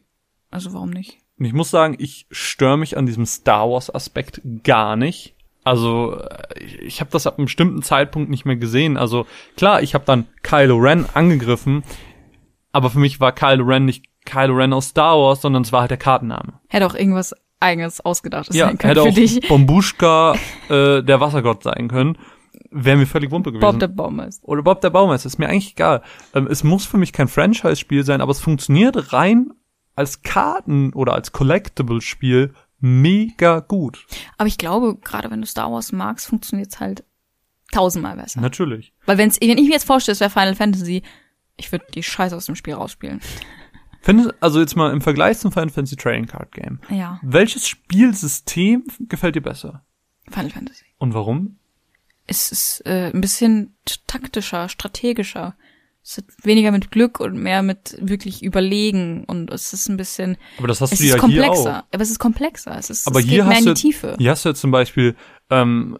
Also 0.51 0.73
warum 0.73 0.89
nicht? 0.91 1.17
Und 1.39 1.45
ich 1.45 1.53
muss 1.53 1.71
sagen, 1.71 1.95
ich 1.97 2.27
störe 2.31 2.77
mich 2.77 2.97
an 2.97 3.05
diesem 3.05 3.25
Star 3.25 3.69
Wars 3.69 3.93
Aspekt 3.93 4.41
gar 4.63 4.95
nicht. 4.95 5.35
Also 5.63 6.19
äh, 6.19 6.63
ich, 6.63 6.79
ich 6.79 6.99
habe 6.99 7.09
das 7.11 7.25
ab 7.25 7.37
einem 7.37 7.45
bestimmten 7.45 7.81
Zeitpunkt 7.81 8.29
nicht 8.29 8.45
mehr 8.45 8.55
gesehen. 8.57 8.97
Also 8.97 9.25
klar, 9.57 9.81
ich 9.81 9.95
habe 9.95 10.05
dann 10.05 10.27
Kylo 10.43 10.77
Ren 10.77 11.05
angegriffen, 11.13 11.83
aber 12.71 12.89
für 12.89 12.99
mich 12.99 13.19
war 13.19 13.31
Kylo 13.31 13.63
Ren 13.63 13.85
nicht 13.85 14.05
Kylo 14.25 14.55
Ren 14.55 14.73
aus 14.73 14.89
Star 14.89 15.17
Wars, 15.17 15.41
sondern 15.41 15.63
es 15.63 15.71
war 15.71 15.81
halt 15.81 15.91
der 15.91 15.97
Kartenname. 15.97 16.59
Hätte 16.67 16.85
auch 16.85 16.95
irgendwas 16.95 17.33
eigenes 17.59 18.01
ausgedacht 18.01 18.53
Ja, 18.53 18.67
sein 18.67 18.77
können 18.77 18.89
hätte 18.89 19.03
für 19.03 19.09
auch 19.09 19.13
dich. 19.13 19.47
Bombuschka 19.47 20.35
äh, 20.69 21.01
der 21.01 21.19
Wassergott 21.19 21.63
sein 21.63 21.87
können. 21.87 22.17
Wäre 22.71 22.97
mir 22.97 23.05
völlig 23.07 23.31
wumpe 23.31 23.51
gewesen. 23.51 23.61
Bob 23.61 23.79
der 23.79 23.87
Baumeister. 23.87 24.47
Oder 24.47 24.63
Bob 24.63 24.81
der 24.81 24.89
Baumeister, 24.89 25.27
ist 25.27 25.39
mir 25.39 25.47
eigentlich 25.47 25.71
egal. 25.71 26.01
Ähm, 26.33 26.47
es 26.49 26.63
muss 26.63 26.85
für 26.85 26.97
mich 26.97 27.13
kein 27.13 27.27
Franchise-Spiel 27.27 28.03
sein, 28.03 28.21
aber 28.21 28.31
es 28.31 28.39
funktioniert 28.39 29.13
rein 29.13 29.51
als 29.95 30.21
Karten- 30.21 30.93
oder 30.93 31.13
als 31.13 31.31
Collectible-Spiel 31.31 32.53
mega 32.79 33.59
gut. 33.59 34.05
Aber 34.37 34.47
ich 34.47 34.57
glaube, 34.57 34.97
gerade 35.03 35.31
wenn 35.31 35.41
du 35.41 35.47
Star 35.47 35.71
Wars 35.71 35.91
magst, 35.91 36.27
funktioniert's 36.27 36.79
halt 36.79 37.03
tausendmal 37.71 38.15
besser. 38.17 38.41
Natürlich. 38.41 38.93
Weil 39.05 39.17
wenn's, 39.17 39.39
wenn 39.41 39.57
ich 39.57 39.67
mir 39.67 39.73
jetzt 39.73 39.85
vorstelle, 39.85 40.13
es 40.13 40.19
wäre 40.19 40.29
Final 40.29 40.55
Fantasy, 40.55 41.01
ich 41.57 41.71
würde 41.71 41.85
die 41.93 42.03
Scheiße 42.03 42.35
aus 42.35 42.45
dem 42.45 42.55
Spiel 42.55 42.73
rausspielen. 42.73 43.21
Finde, 44.01 44.35
also 44.41 44.59
jetzt 44.59 44.75
mal 44.75 44.91
im 44.91 44.99
Vergleich 45.01 45.39
zum 45.39 45.51
Final 45.51 45.69
Fantasy 45.69 45.95
Trading 45.95 46.25
Card 46.25 46.51
Game. 46.51 46.79
Ja, 46.89 47.19
Welches 47.23 47.67
Spielsystem 47.67 48.83
gefällt 48.99 49.35
dir 49.35 49.41
besser? 49.41 49.85
Final 50.29 50.49
Fantasy. 50.49 50.85
Und 50.97 51.13
warum? 51.13 51.57
Es 52.27 52.51
ist 52.51 52.81
äh, 52.85 53.11
ein 53.13 53.21
bisschen 53.21 53.75
taktischer, 54.07 54.69
strategischer. 54.69 55.55
Es 56.05 56.17
hat 56.17 56.25
weniger 56.43 56.71
mit 56.71 56.91
Glück 56.91 57.21
und 57.21 57.35
mehr 57.41 57.63
mit 57.63 57.95
wirklich 58.01 58.43
Überlegen 58.43 59.23
und 59.23 59.49
es 59.51 59.71
ist 59.71 59.87
ein 59.87 59.95
bisschen, 59.95 60.35
Aber 60.57 60.67
das 60.67 60.81
hast 60.81 60.91
es 60.91 60.99
du 60.99 61.05
ja 61.05 61.11
hier 61.13 61.17
komplexer. 61.19 61.79
auch. 61.79 61.83
Aber 61.93 62.03
es 62.03 62.09
ist 62.11 62.19
komplexer. 62.19 62.77
Es 62.77 62.89
ist, 62.89 63.07
Aber 63.07 63.19
es 63.21 63.25
hier 63.25 63.45
hast 63.45 63.59
in 63.59 63.65
du, 63.67 63.73
die 63.73 63.81
Tiefe. 63.81 64.15
hier 64.19 64.31
hast 64.31 64.43
du 64.43 64.49
jetzt 64.49 64.59
zum 64.59 64.71
Beispiel, 64.71 65.15
ähm, 65.49 65.97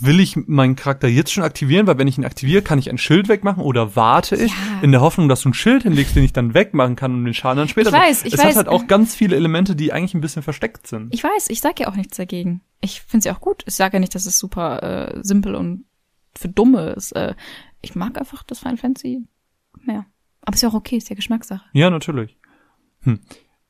will 0.00 0.18
ich 0.18 0.34
meinen 0.48 0.74
Charakter 0.74 1.06
jetzt 1.06 1.32
schon 1.32 1.44
aktivieren, 1.44 1.86
weil 1.86 1.98
wenn 1.98 2.08
ich 2.08 2.18
ihn 2.18 2.24
aktiviere, 2.24 2.62
kann 2.62 2.80
ich 2.80 2.90
ein 2.90 2.98
Schild 2.98 3.28
wegmachen 3.28 3.62
oder 3.62 3.94
warte 3.94 4.34
ich 4.34 4.50
Ja. 4.50 4.80
in 4.82 4.90
der 4.90 5.02
Hoffnung, 5.02 5.28
dass 5.28 5.42
du 5.42 5.50
ein 5.50 5.54
Schild 5.54 5.84
hinlegst, 5.84 6.16
den 6.16 6.24
ich 6.24 6.32
dann 6.32 6.52
wegmachen 6.54 6.96
kann 6.96 7.12
und 7.14 7.24
den 7.24 7.34
Schaden 7.34 7.58
dann 7.58 7.68
später. 7.68 7.90
Ich 7.90 7.94
weiß, 7.94 8.24
ich 8.24 8.32
es 8.34 8.38
weiß. 8.40 8.46
hat 8.46 8.56
halt 8.56 8.68
auch 8.68 8.88
ganz 8.88 9.14
viele 9.14 9.36
Elemente, 9.36 9.76
die 9.76 9.92
eigentlich 9.92 10.14
ein 10.14 10.20
bisschen 10.20 10.42
versteckt 10.42 10.88
sind. 10.88 11.14
Ich 11.14 11.22
weiß, 11.22 11.48
ich 11.50 11.60
sag 11.60 11.78
ja 11.78 11.86
auch 11.88 11.94
nichts 11.96 12.16
dagegen. 12.16 12.60
Ich 12.84 13.00
find's 13.00 13.24
ja 13.24 13.34
auch 13.34 13.40
gut. 13.40 13.62
Ich 13.66 13.74
sage 13.74 13.94
ja 13.94 14.00
nicht, 14.00 14.14
dass 14.14 14.26
es 14.26 14.38
super 14.38 14.82
äh, 14.82 15.20
simpel 15.22 15.54
und 15.54 15.86
für 16.34 16.48
Dumme 16.48 16.90
ist. 16.90 17.12
Äh, 17.12 17.34
ich 17.80 17.94
mag 17.94 18.18
einfach 18.18 18.42
das 18.42 18.58
Final 18.58 18.76
Fantasy 18.76 19.26
mehr. 19.80 20.04
Aber 20.42 20.54
ist 20.54 20.60
ja 20.60 20.68
auch 20.68 20.74
okay, 20.74 20.98
ist 20.98 21.08
ja 21.08 21.16
Geschmackssache. 21.16 21.64
Ja, 21.72 21.88
natürlich. 21.88 22.36
Hm. 23.00 23.20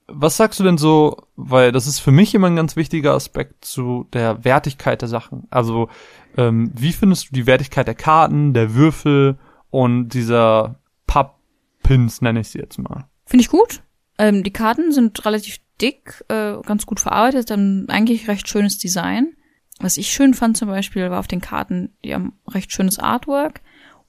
Was 0.09 0.37
sagst 0.37 0.59
du 0.59 0.65
denn 0.65 0.79
so, 0.79 1.29
weil 1.37 1.71
das 1.71 1.87
ist 1.87 2.01
für 2.01 2.11
mich 2.11 2.35
immer 2.35 2.49
ein 2.49 2.57
ganz 2.57 2.75
wichtiger 2.75 3.15
Aspekt 3.15 3.65
zu 3.65 4.07
der 4.13 4.45
Wertigkeit 4.45 5.01
der 5.01 5.09
Sachen. 5.09 5.47
Also, 5.49 5.89
ähm, 6.37 6.73
wie 6.75 6.93
findest 6.93 7.31
du 7.31 7.35
die 7.35 7.47
Wertigkeit 7.47 7.87
der 7.87 7.95
Karten, 7.95 8.53
der 8.53 8.75
Würfel 8.75 9.39
und 9.71 10.09
dieser 10.09 10.81
Pappins, 11.07 12.21
nenne 12.21 12.41
ich 12.41 12.49
sie 12.49 12.59
jetzt 12.59 12.79
mal? 12.79 13.09
Finde 13.25 13.43
ich 13.43 13.49
gut. 13.49 13.83
Ähm, 14.19 14.43
die 14.43 14.53
Karten 14.53 14.93
sind 14.93 15.25
relativ 15.25 15.61
dick, 15.81 16.25
äh, 16.29 16.55
ganz 16.65 16.87
gut 16.87 17.01
verarbeitet, 17.01 17.51
dann 17.51 17.87
eigentlich 17.89 18.29
recht 18.29 18.49
schönes 18.49 18.79
Design. 18.79 19.37
Was 19.81 19.97
ich 19.97 20.13
schön 20.13 20.35
fand 20.35 20.57
zum 20.57 20.69
Beispiel, 20.69 21.11
war 21.11 21.19
auf 21.19 21.27
den 21.27 21.41
Karten, 21.41 21.97
die 22.05 22.15
haben 22.15 22.35
recht 22.49 22.73
schönes 22.73 22.99
Artwork. 22.99 23.61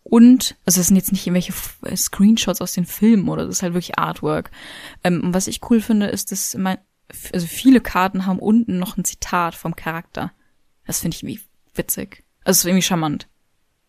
Und, 0.03 0.55
also 0.65 0.79
das 0.79 0.87
sind 0.87 0.97
jetzt 0.97 1.11
nicht 1.11 1.25
irgendwelche 1.25 1.53
äh, 1.83 1.97
Screenshots 1.97 2.61
aus 2.61 2.73
den 2.73 2.85
Filmen 2.85 3.27
oder 3.27 3.45
das 3.45 3.55
ist 3.55 3.63
halt 3.63 3.73
wirklich 3.73 3.97
Artwork. 3.97 4.51
Ähm, 5.03 5.21
und 5.21 5.33
was 5.33 5.47
ich 5.47 5.61
cool 5.69 5.81
finde, 5.81 6.05
ist, 6.05 6.31
dass 6.31 6.55
mein, 6.55 6.77
also 7.33 7.47
viele 7.47 7.81
Karten 7.81 8.27
haben 8.27 8.37
unten 8.37 8.77
noch 8.77 8.97
ein 8.97 9.03
Zitat 9.03 9.55
vom 9.55 9.75
Charakter. 9.75 10.31
Das 10.85 10.99
finde 10.99 11.15
ich 11.15 11.23
irgendwie 11.23 11.41
witzig. 11.73 12.23
Also 12.43 12.51
es 12.51 12.57
ist 12.59 12.65
irgendwie 12.65 12.83
charmant. 12.83 13.27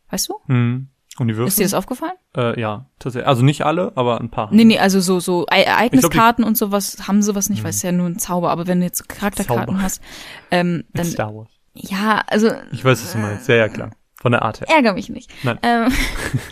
Weißt 0.09 0.31
du? 0.31 0.41
Hm. 0.47 0.89
Und 1.19 1.29
die 1.29 1.37
Würfel? 1.37 1.49
Ist 1.49 1.59
dir 1.59 1.65
das 1.65 1.75
aufgefallen? 1.75 2.13
Äh, 2.37 2.61
ja, 2.61 2.87
tatsächlich. 2.99 3.27
Also 3.29 3.43
nicht 3.43 3.65
alle, 3.65 3.93
aber 3.95 4.21
ein 4.21 4.31
paar. 4.31 4.49
Nee, 4.53 4.65
nee, 4.65 4.79
also 4.79 5.01
so, 5.01 5.19
so 5.21 5.47
Ereigniskarten 5.47 6.45
die- 6.45 6.49
und 6.49 6.59
sowas 6.59 7.09
haben 7.09 7.23
sowas 7.23 7.49
nicht, 7.49 7.63
weil 7.65 7.71
es 7.71 7.77
ist 7.77 7.83
ja 7.83 7.93
nur 7.93 8.07
ein 8.07 8.19
Zauber, 8.19 8.51
aber 8.51 8.67
wenn 8.67 8.81
du 8.81 8.85
jetzt 8.87 9.09
Charakterkarten 9.09 9.67
Zauber. 9.75 9.83
hast, 9.83 10.03
ähm, 10.51 10.85
dann, 10.93 11.07
Star 11.07 11.35
Wars. 11.35 11.49
ja, 11.75 12.23
also, 12.27 12.51
Ich 12.73 12.85
weiß, 12.85 13.03
was 13.03 13.13
du 13.13 13.19
meinst. 13.19 13.49
Ja, 13.49 13.55
ja, 13.57 13.69
klar. 13.69 13.91
Von 14.21 14.33
der 14.33 14.43
Art 14.43 14.61
her. 14.61 14.69
ärger 14.69 14.95
mich 14.95 15.09
nicht. 15.09 15.31
Nein. 15.45 15.59
Ähm, 15.63 15.93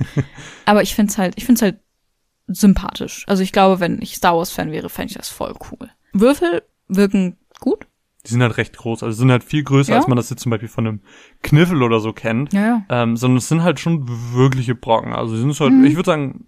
aber 0.67 0.83
ich 0.83 0.95
find's 0.95 1.19
halt, 1.19 1.35
ich 1.37 1.45
find's 1.45 1.63
halt 1.63 1.79
sympathisch. 2.47 3.25
Also 3.27 3.43
ich 3.43 3.53
glaube, 3.53 3.81
wenn 3.81 4.01
ich 4.03 4.17
Star 4.17 4.37
Wars 4.37 4.51
Fan 4.51 4.71
wäre, 4.71 4.89
fände 4.89 5.11
ich 5.13 5.17
das 5.17 5.29
voll 5.29 5.55
cool. 5.71 5.89
Würfel 6.13 6.63
wirken 6.89 7.37
gut. 7.61 7.87
Die 8.27 8.31
sind 8.31 8.43
halt 8.43 8.57
recht 8.57 8.77
groß. 8.77 9.03
Also 9.03 9.17
sind 9.19 9.31
halt 9.31 9.45
viel 9.45 9.63
größer, 9.65 9.93
Ja. 9.93 9.99
als 9.99 10.09
man 10.09 10.17
das 10.17 10.31
jetzt 10.31 10.43
zum 10.43 10.51
Beispiel 10.51 10.69
von 10.69 10.87
einem 10.87 11.01
Kniffel 11.43 11.83
oder 11.83 12.01
so 12.01 12.13
kennt. 12.13 12.53
Ja, 12.53 12.61
ja. 12.67 12.83
Ähm, 12.89 13.17
sondern 13.17 13.39
es 13.39 13.49
sind 13.49 13.63
halt 13.63 13.81
schon 13.81 14.07
wirkliche 14.33 14.75
Brocken. 14.75 15.13
Also 15.13 15.35
sie 15.37 15.43
sind 15.43 15.59
halt, 15.61 15.73
Mhm. 15.73 15.85
ich 15.85 15.97
würde 15.97 16.07
sagen, 16.07 16.47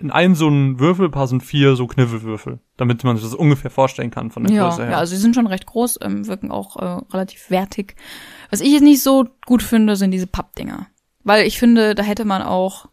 in 0.00 0.10
einen 0.10 0.34
so 0.34 0.46
einen 0.46 0.80
Würfel 0.80 1.10
passen 1.10 1.42
vier 1.42 1.76
so 1.76 1.86
Kniffelwürfel, 1.86 2.60
damit 2.78 3.04
man 3.04 3.16
sich 3.16 3.24
das 3.26 3.34
ungefähr 3.34 3.70
vorstellen 3.70 4.10
kann 4.10 4.30
von 4.30 4.44
der 4.44 4.54
Ja, 4.56 4.68
Größe 4.68 4.84
her. 4.84 4.92
ja, 4.92 4.98
also 4.98 5.14
sie 5.14 5.20
sind 5.20 5.34
schon 5.34 5.46
recht 5.46 5.66
groß, 5.66 5.98
ähm, 6.00 6.26
wirken 6.26 6.50
auch 6.50 6.76
äh, 6.76 7.02
relativ 7.12 7.50
wertig. 7.50 7.94
Was 8.50 8.62
ich 8.62 8.72
jetzt 8.72 8.82
nicht 8.82 9.02
so 9.02 9.26
gut 9.44 9.62
finde, 9.62 9.96
sind 9.96 10.12
diese 10.12 10.26
Pappdinger. 10.28 10.86
Weil 11.24 11.46
ich 11.46 11.58
finde, 11.58 11.94
da 11.94 12.02
hätte 12.04 12.24
man 12.24 12.40
auch 12.40 12.86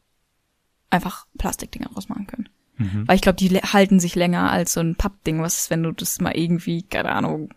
einfach 0.90 1.26
Plastikdinger 1.38 1.88
draus 1.94 2.10
machen 2.10 2.28
können. 2.28 2.50
Mhm. 2.78 3.08
Weil 3.08 3.16
ich 3.16 3.22
glaube, 3.22 3.38
die 3.38 3.50
halten 3.58 4.02
sich 4.02 4.16
länger 4.16 4.52
als 4.52 4.74
so 4.74 4.82
ein 4.82 4.96
Pappding. 4.96 5.42
Was 5.42 5.58
ist, 5.60 5.70
wenn 5.70 5.84
du 5.84 5.94
das 5.94 6.20
mal 6.20 6.36
irgendwie, 6.36 6.84
keine 6.84 7.14
Ahnung, 7.14 7.50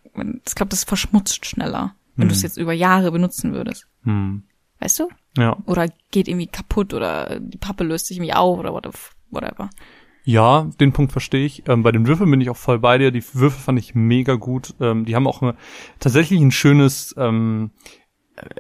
ich 0.47 0.55
glaube, 0.55 0.71
das 0.71 0.85
verschmutzt 0.85 1.47
schneller, 1.47 1.95
wenn 2.17 2.27
Mhm. 2.27 2.29
du 2.31 2.35
es 2.35 2.43
jetzt 2.43 2.57
über 2.57 2.73
Jahre 2.73 3.11
benutzen 3.13 3.53
würdest. 3.53 3.87
Hm. 4.05 4.43
Weißt 4.81 4.99
du? 5.01 5.09
Ja. 5.37 5.57
Oder 5.67 5.89
geht 6.11 6.29
irgendwie 6.29 6.47
kaputt 6.47 6.95
oder 6.95 7.39
die 7.41 7.59
Pappe 7.59 7.85
löst 7.85 8.07
sich 8.07 8.17
irgendwie 8.19 8.35
auf 8.35 8.59
oder 8.59 8.73
what- 8.73 8.89
whatever. 9.31 9.71
Ja, 10.25 10.69
den 10.79 10.93
Punkt 10.93 11.13
verstehe 11.13 11.45
ich. 11.47 11.67
Ähm, 11.69 11.83
bei 11.83 11.91
den 11.91 12.07
Würfeln 12.07 12.31
bin 12.31 12.41
ich 12.41 12.51
auch 12.51 12.57
voll 12.57 12.79
bei 12.79 12.99
dir. 12.99 13.11
Die 13.11 13.25
Würfel 13.35 13.61
fand 13.61 13.79
ich 13.79 13.95
mega 13.95 14.35
gut. 14.35 14.75
Ähm, 14.81 15.05
die 15.05 15.15
haben 15.17 15.27
auch 15.27 15.41
eine, 15.43 15.55
tatsächlich 16.01 16.41
ein 16.41 16.51
schönes, 16.51 17.15
ähm, 17.19 17.71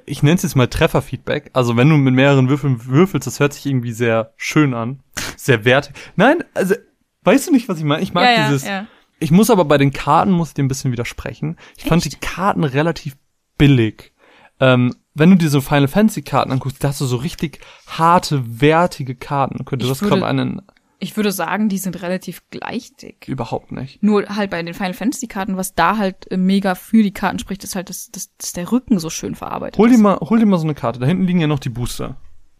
ich 0.06 0.22
nenne 0.22 0.36
es 0.36 0.42
jetzt 0.42 0.56
mal 0.56 0.66
Trefferfeedback. 0.66 1.50
Also 1.52 1.76
wenn 1.76 1.88
du 1.88 1.96
mit 1.96 2.14
mehreren 2.14 2.48
Würfeln 2.48 2.86
würfelst, 2.86 3.26
das 3.26 3.38
hört 3.38 3.52
sich 3.52 3.66
irgendwie 3.66 3.92
sehr 3.92 4.32
schön 4.36 4.74
an. 4.74 5.00
Sehr 5.36 5.64
wertig. 5.64 5.94
Nein, 6.16 6.42
also, 6.54 6.74
weißt 7.22 7.48
du 7.48 7.52
nicht, 7.52 7.68
was 7.68 7.78
ich 7.78 7.84
meine? 7.84 8.02
Ich 8.02 8.12
mag 8.14 8.24
ja, 8.24 8.46
dieses, 8.46 8.64
ja, 8.64 8.70
ja. 8.70 8.86
Ich 9.20 9.30
muss 9.30 9.50
aber 9.50 9.64
bei 9.64 9.78
den 9.78 9.92
Karten, 9.92 10.30
muss 10.32 10.48
ich 10.48 10.54
dir 10.54 10.62
ein 10.64 10.68
bisschen 10.68 10.92
widersprechen. 10.92 11.56
Ich 11.76 11.84
fand 11.84 12.04
die 12.04 12.08
Echt? 12.08 12.20
Karten 12.20 12.64
relativ 12.64 13.16
billig. 13.56 14.12
Ähm, 14.60 14.94
wenn 15.14 15.30
du 15.30 15.36
dir 15.36 15.50
so 15.50 15.60
Final 15.60 15.88
Fantasy 15.88 16.22
Karten 16.22 16.52
anguckst, 16.52 16.82
da 16.82 16.88
hast 16.88 17.00
du 17.00 17.06
so 17.06 17.16
richtig 17.16 17.60
harte, 17.86 18.60
wertige 18.60 19.14
Karten. 19.14 19.64
Könnte 19.64 19.84
Ich 19.86 19.90
das 19.90 20.00
würde- 20.02 20.16
gerade 20.16 20.26
einen, 20.26 20.62
Ich 21.00 21.16
würde 21.16 21.30
sagen, 21.32 21.68
die 21.68 21.78
sind 21.78 22.02
relativ 22.02 22.42
gleich 22.50 22.94
dick. 22.96 23.26
überhaupt 23.28 23.70
nicht. 23.72 24.02
Nur 24.02 24.24
halt 24.28 24.50
bei 24.50 24.62
den 24.62 24.74
Final 24.74 24.94
Fantasy 24.94 25.26
Karten, 25.28 25.56
was 25.56 25.74
da 25.74 25.96
halt 25.96 26.30
äh, 26.30 26.36
mega 26.36 26.74
für 26.74 27.02
die 27.02 27.12
Karten 27.12 27.38
spricht, 27.38 27.62
ist 27.64 27.74
halt, 27.76 27.88
dass, 27.88 28.10
dass, 28.10 28.36
dass 28.36 28.52
der 28.52 28.70
Rücken 28.72 28.98
so 28.98 29.10
schön 29.10 29.34
verarbeitet 29.34 29.78
Hol 29.78 29.88
dir 29.88 29.94
ist. 29.94 30.00
mal, 30.00 30.16
hol 30.20 30.38
dir 30.38 30.46
mal 30.46 30.58
so 30.58 30.64
eine 30.64 30.74
Karte. 30.74 30.98
Da 31.00 31.06
hinten 31.06 31.24
liegen 31.24 31.40
ja 31.40 31.46
noch 31.46 31.60
die 31.60 31.68
Booster. 31.68 32.16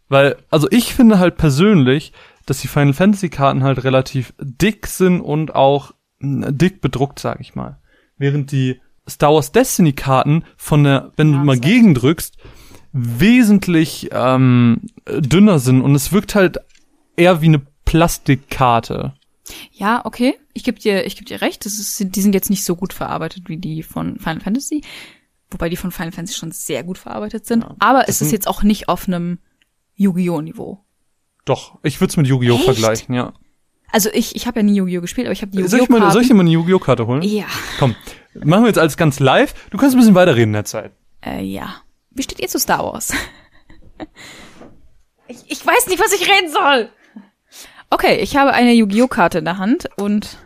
Weil, 0.09 0.37
also 0.49 0.67
ich 0.71 0.93
finde 0.95 1.19
halt 1.19 1.37
persönlich, 1.37 2.13
dass 2.45 2.59
die 2.59 2.67
Final 2.67 2.93
Fantasy 2.93 3.29
Karten 3.29 3.63
halt 3.63 3.83
relativ 3.83 4.33
dick 4.39 4.87
sind 4.87 5.21
und 5.21 5.53
auch 5.53 5.91
dick 6.21 6.81
bedruckt, 6.81 7.19
sag 7.19 7.39
ich 7.39 7.55
mal. 7.55 7.79
Während 8.17 8.51
die 8.51 8.81
Star 9.07 9.33
Wars 9.33 9.51
Destiny 9.51 9.93
Karten 9.93 10.43
von 10.57 10.83
der, 10.83 11.11
wenn 11.15 11.31
du 11.31 11.37
Ja, 11.39 11.43
mal 11.43 11.59
gegendrückst, 11.59 12.37
wesentlich 12.91 14.09
ähm, 14.11 14.81
dünner 15.07 15.59
sind 15.59 15.81
und 15.81 15.95
es 15.95 16.11
wirkt 16.11 16.35
halt 16.35 16.57
eher 17.15 17.41
wie 17.41 17.47
eine 17.47 17.61
Plastikkarte. 17.85 19.13
Ja, 19.71 20.05
okay. 20.05 20.35
Ich 20.53 20.63
geb 20.63 20.79
dir, 20.79 21.05
ich 21.05 21.15
geb 21.15 21.25
dir 21.25 21.41
recht. 21.41 21.65
Das 21.65 21.79
ist, 21.79 22.15
die 22.15 22.21
sind 22.21 22.33
jetzt 22.33 22.49
nicht 22.49 22.63
so 22.63 22.75
gut 22.75 22.93
verarbeitet 22.93 23.49
wie 23.49 23.57
die 23.57 23.81
von 23.81 24.19
Final 24.19 24.41
Fantasy. 24.41 24.83
Wobei 25.49 25.69
die 25.69 25.75
von 25.75 25.91
Final 25.91 26.11
Fantasy 26.11 26.37
schon 26.37 26.51
sehr 26.51 26.83
gut 26.83 26.99
verarbeitet 26.99 27.47
sind. 27.47 27.65
Aber 27.79 28.07
es 28.07 28.21
ist 28.21 28.31
jetzt 28.31 28.47
auch 28.47 28.61
nicht 28.61 28.87
auf 28.89 29.07
einem 29.07 29.39
Yu-Gi-Oh! 29.95 30.41
Niveau. 30.41 30.85
Doch, 31.45 31.79
ich 31.81 31.99
würde 31.99 32.11
es 32.11 32.17
mit 32.17 32.27
Yu-Gi-Oh! 32.27 32.59
Vergleichen, 32.59 33.15
ja. 33.15 33.33
Also 33.91 34.09
ich, 34.13 34.35
ich 34.35 34.45
habe 34.47 34.59
ja 34.59 34.63
nie 34.63 34.75
Yu-Gi-Oh! 34.75 35.01
gespielt, 35.01 35.27
aber 35.27 35.31
ich 35.33 35.41
habe 35.41 35.51
die 35.51 35.67
Soll 35.67 35.81
ich, 35.81 35.89
mal, 35.89 35.97
Yu-Gi-Oh! 35.97 36.11
soll 36.11 36.21
ich 36.21 36.27
dir 36.27 36.33
mal 36.35 36.41
eine 36.41 36.51
Yu-Gi-Oh! 36.51 36.79
Karte 36.79 37.07
holen? 37.07 37.21
Ja, 37.23 37.45
Komm, 37.79 37.95
machen 38.35 38.63
wir 38.63 38.67
jetzt 38.67 38.77
alles 38.79 38.97
ganz 38.97 39.19
live. 39.19 39.53
Du 39.71 39.77
kannst 39.77 39.95
ein 39.95 39.99
bisschen 39.99 40.15
weiterreden 40.15 40.49
in 40.49 40.53
der 40.53 40.65
Zeit. 40.65 40.91
äh, 41.25 41.41
ja. 41.41 41.75
Wie 42.11 42.23
steht 42.23 42.39
ihr 42.39 42.47
zu 42.47 42.59
Star 42.59 42.83
Wars? 42.83 43.13
ich, 45.27 45.37
ich 45.47 45.65
weiß 45.65 45.87
nicht, 45.87 45.99
was 45.99 46.13
ich 46.13 46.27
reden 46.29 46.51
soll. 46.51 46.89
Okay, 47.89 48.17
ich 48.17 48.35
habe 48.37 48.53
eine 48.53 48.73
Yu-Gi-Oh! 48.73 49.07
Karte 49.07 49.39
in 49.39 49.45
der 49.45 49.57
Hand 49.57 49.89
und 49.97 50.37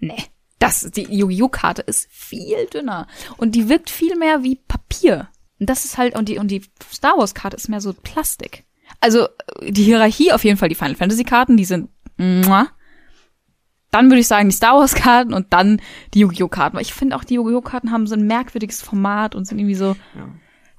nee, 0.00 0.22
das 0.58 0.80
die 0.90 1.02
Yu-Gi-Oh! 1.02 1.48
Karte 1.48 1.82
ist 1.82 2.08
viel 2.10 2.66
dünner 2.72 3.06
und 3.36 3.54
die 3.54 3.68
wirkt 3.68 3.90
viel 3.90 4.16
mehr 4.16 4.42
wie 4.42 4.56
Papier. 4.56 5.28
Und 5.60 5.68
das 5.70 5.84
ist 5.84 5.98
halt 5.98 6.16
und 6.16 6.28
die 6.28 6.38
und 6.38 6.48
die 6.48 6.62
Star 6.92 7.18
Wars 7.18 7.34
Karte 7.34 7.56
ist 7.56 7.68
mehr 7.68 7.80
so 7.80 7.92
Plastik. 7.92 8.64
Also 9.00 9.28
die 9.62 9.84
Hierarchie 9.84 10.32
auf 10.32 10.44
jeden 10.44 10.56
Fall 10.56 10.68
die 10.68 10.74
Final 10.74 10.94
Fantasy 10.96 11.24
Karten, 11.24 11.56
die 11.56 11.64
sind. 11.64 11.90
Dann 12.16 14.10
würde 14.10 14.20
ich 14.20 14.26
sagen 14.26 14.48
die 14.48 14.54
Star 14.54 14.78
Wars 14.78 14.94
Karten 14.94 15.32
und 15.32 15.52
dann 15.52 15.80
die 16.14 16.20
Yu-Gi-Oh! 16.20 16.48
Karten. 16.48 16.76
Weil 16.76 16.82
ich 16.82 16.94
finde 16.94 17.16
auch 17.16 17.24
die 17.24 17.34
Yu-Gi-Oh! 17.34 17.60
Karten 17.60 17.92
haben 17.92 18.06
so 18.06 18.14
ein 18.14 18.26
merkwürdiges 18.26 18.82
Format 18.82 19.34
und 19.34 19.46
sind 19.46 19.58
irgendwie 19.58 19.76
so 19.76 19.96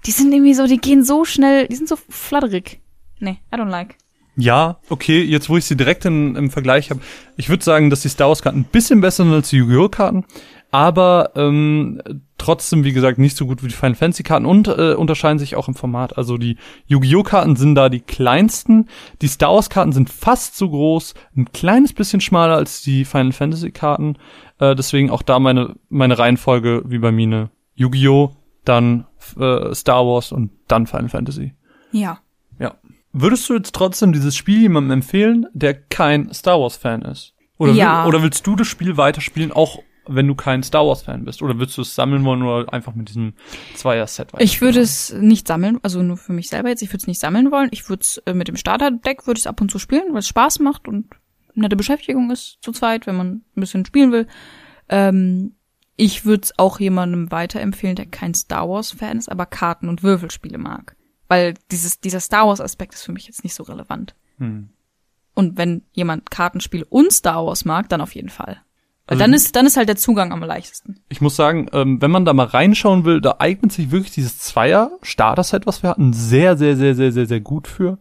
die 0.06 0.12
sind 0.12 0.32
irgendwie 0.32 0.54
so, 0.54 0.68
die 0.68 0.78
gehen 0.78 1.04
so 1.04 1.26
schnell, 1.26 1.68
die 1.68 1.76
sind 1.76 1.90
so 1.90 1.96
flatterig. 1.96 2.80
Nee, 3.20 3.40
I 3.54 3.58
don't 3.58 3.70
like. 3.70 3.96
Ja, 4.38 4.80
okay, 4.90 5.24
jetzt 5.24 5.50
wo 5.50 5.56
ich 5.56 5.66
sie 5.66 5.78
direkt 5.78 6.04
in, 6.06 6.36
im 6.36 6.52
Vergleich 6.52 6.90
habe, 6.90 7.00
ich 7.38 7.48
würde 7.48 7.64
sagen, 7.64 7.90
dass 7.90 8.02
die 8.02 8.10
Star 8.10 8.28
Wars 8.28 8.42
Karten 8.42 8.60
ein 8.60 8.66
bisschen 8.66 9.00
besser 9.00 9.24
sind 9.24 9.34
als 9.34 9.50
die 9.50 9.58
Yu-Gi-Oh! 9.58 9.90
Karten, 9.90 10.26
aber 10.76 11.32
ähm, 11.36 12.02
trotzdem, 12.38 12.84
wie 12.84 12.92
gesagt, 12.92 13.18
nicht 13.18 13.38
so 13.38 13.46
gut 13.48 13.64
wie 13.64 13.70
die 13.70 13.74
Final 13.74 13.96
Fantasy 13.96 14.24
Karten 14.24 14.46
und 14.46 14.68
äh, 14.68 14.94
unterscheiden 14.94 15.40
sich 15.40 15.56
auch 15.56 15.70
im 15.70 15.74
Format. 15.74 16.18
Also 16.18 16.38
die 16.38 16.58
Yu-Gi-Oh! 16.88 17.24
Karten 17.24 17.56
sind 17.56 17.76
da 17.76 17.88
die 17.88 18.02
kleinsten, 18.02 18.90
die 19.22 19.28
Star 19.28 19.54
Wars 19.54 19.70
Karten 19.70 19.94
sind 19.94 20.10
fast 20.10 20.58
so 20.58 20.70
groß, 20.70 21.14
ein 21.38 21.52
kleines 21.54 21.94
bisschen 21.94 22.20
schmaler 22.20 22.56
als 22.58 22.82
die 22.82 23.06
Final 23.06 23.32
Fantasy 23.32 23.72
Karten. 23.72 24.18
Äh, 24.60 24.76
deswegen 24.76 25.10
auch 25.10 25.22
da 25.22 25.40
meine 25.40 25.76
meine 25.90 26.20
Reihenfolge 26.20 26.84
wie 26.86 27.00
bei 27.00 27.12
Mine. 27.12 27.50
Yu-Gi-Oh! 27.76 28.36
dann 28.66 29.06
äh, 29.40 29.74
Star 29.74 30.06
Wars 30.06 30.32
und 30.32 30.52
dann 30.68 30.88
Final 30.88 31.10
Fantasy. 31.10 31.54
Ja. 31.92 32.20
Ja. 32.60 32.76
Würdest 33.14 33.48
du 33.50 33.54
jetzt 33.54 33.74
trotzdem 33.74 34.12
dieses 34.12 34.36
Spiel 34.36 34.62
jemandem 34.62 34.92
empfehlen, 34.92 35.46
der 35.54 35.74
kein 35.74 36.34
Star 36.34 36.60
Wars 36.60 36.76
Fan 36.76 37.04
ist? 37.04 37.34
Oder, 37.58 37.72
Ja. 37.72 38.04
will, 38.04 38.10
oder 38.10 38.24
willst 38.24 38.46
du 38.46 38.56
das 38.56 38.68
Spiel 38.68 38.98
weiterspielen, 38.98 39.52
auch 39.54 39.80
wenn 40.08 40.28
du 40.28 40.36
kein 40.36 40.64
Star 40.64 40.86
Wars 40.86 41.04
Fan 41.04 41.26
bist? 41.26 41.42
Oder 41.42 41.60
willst 41.60 41.78
du 41.78 41.82
es 41.82 41.96
sammeln 41.96 42.24
wollen 42.24 42.44
oder 42.44 42.72
einfach 42.72 42.96
mit 42.96 43.10
diesem 43.10 43.34
Zweier-Set 43.76 44.34
Ich 44.40 44.62
würde 44.62 44.80
es 44.80 45.14
nicht 45.14 45.48
sammeln, 45.48 45.80
also 45.84 46.02
nur 46.02 46.18
für 46.18 46.34
mich 46.34 46.50
selber 46.50 46.70
jetzt, 46.70 46.82
ich 46.82 46.90
würde 46.90 46.98
es 46.98 47.08
nicht 47.08 47.20
sammeln 47.20 47.52
wollen. 47.52 47.70
Ich 47.72 47.90
würde 47.90 48.02
es 48.02 48.18
äh, 48.26 48.34
mit 48.34 48.48
dem 48.48 48.58
Starter-Deck 48.58 49.28
würde 49.28 49.38
ich 49.38 49.44
es 49.44 49.48
ab 49.48 49.62
und 49.62 49.72
zu 49.72 49.80
spielen, 49.80 50.12
weil 50.12 50.20
es 50.20 50.28
Spaß 50.28 50.60
macht 50.60 50.88
und 50.88 51.14
eine 51.56 51.66
nette 51.66 51.76
Beschäftigung 51.76 52.32
ist 52.32 52.58
zu 52.62 52.72
zweit, 52.72 53.08
wenn 53.08 53.16
man 53.16 53.28
ein 53.56 53.60
bisschen 53.60 53.86
spielen 53.86 54.12
will. 54.12 54.28
Ähm, 54.90 55.56
ich 55.98 56.26
würde 56.26 56.44
es 56.44 56.60
auch 56.60 56.80
jemandem 56.80 57.32
weiterempfehlen, 57.32 57.96
der 57.96 58.06
kein 58.06 58.34
Star 58.34 58.68
Wars-Fan 58.68 59.18
ist, 59.18 59.30
aber 59.30 59.46
Karten- 59.46 59.90
und 59.90 60.04
Würfelspiele 60.04 60.58
mag. 60.58 60.96
Weil 61.28 61.56
dieses, 61.72 62.02
dieser 62.02 62.20
Star 62.20 62.48
Wars-Aspekt 62.48 62.94
ist 62.94 63.04
für 63.04 63.14
mich 63.14 63.28
jetzt 63.28 63.44
nicht 63.44 63.56
so 63.56 63.64
relevant. 63.64 64.14
Hm. 64.38 64.70
Und 65.34 65.58
wenn 65.58 65.84
jemand 65.94 66.30
Kartenspiele 66.30 66.86
und 66.86 67.12
Star 67.12 67.46
Wars 67.46 67.66
mag, 67.66 67.90
dann 67.90 68.02
auf 68.02 68.16
jeden 68.16 68.30
Fall. 68.30 68.62
Also 69.08 69.20
dann 69.20 69.34
ist, 69.34 69.56
dann 69.56 69.68
ist 69.68 69.78
halt 69.78 69.88
der 69.88 69.98
Zugang 69.98 70.32
am 70.32 70.42
leichtesten. 70.42 71.00
Ich 71.10 71.22
muss 71.22 71.36
sagen, 71.36 71.68
ähm, 71.74 72.02
wenn 72.02 72.10
man 72.10 72.26
da 72.26 72.34
mal 72.34 72.48
reinschauen 72.48 73.06
will, 73.06 73.22
da 73.22 73.36
eignet 73.38 73.72
sich 73.72 73.92
wirklich 73.92 74.14
dieses 74.14 74.40
Zweier-Starter-Set, 74.40 75.68
was 75.68 75.84
wir 75.84 75.92
hatten, 75.92 76.12
sehr, 76.12 76.58
sehr, 76.58 76.76
sehr, 76.76 76.96
sehr, 76.96 77.12
sehr, 77.12 77.28
sehr 77.28 77.40
gut 77.40 77.68
für. 77.68 78.00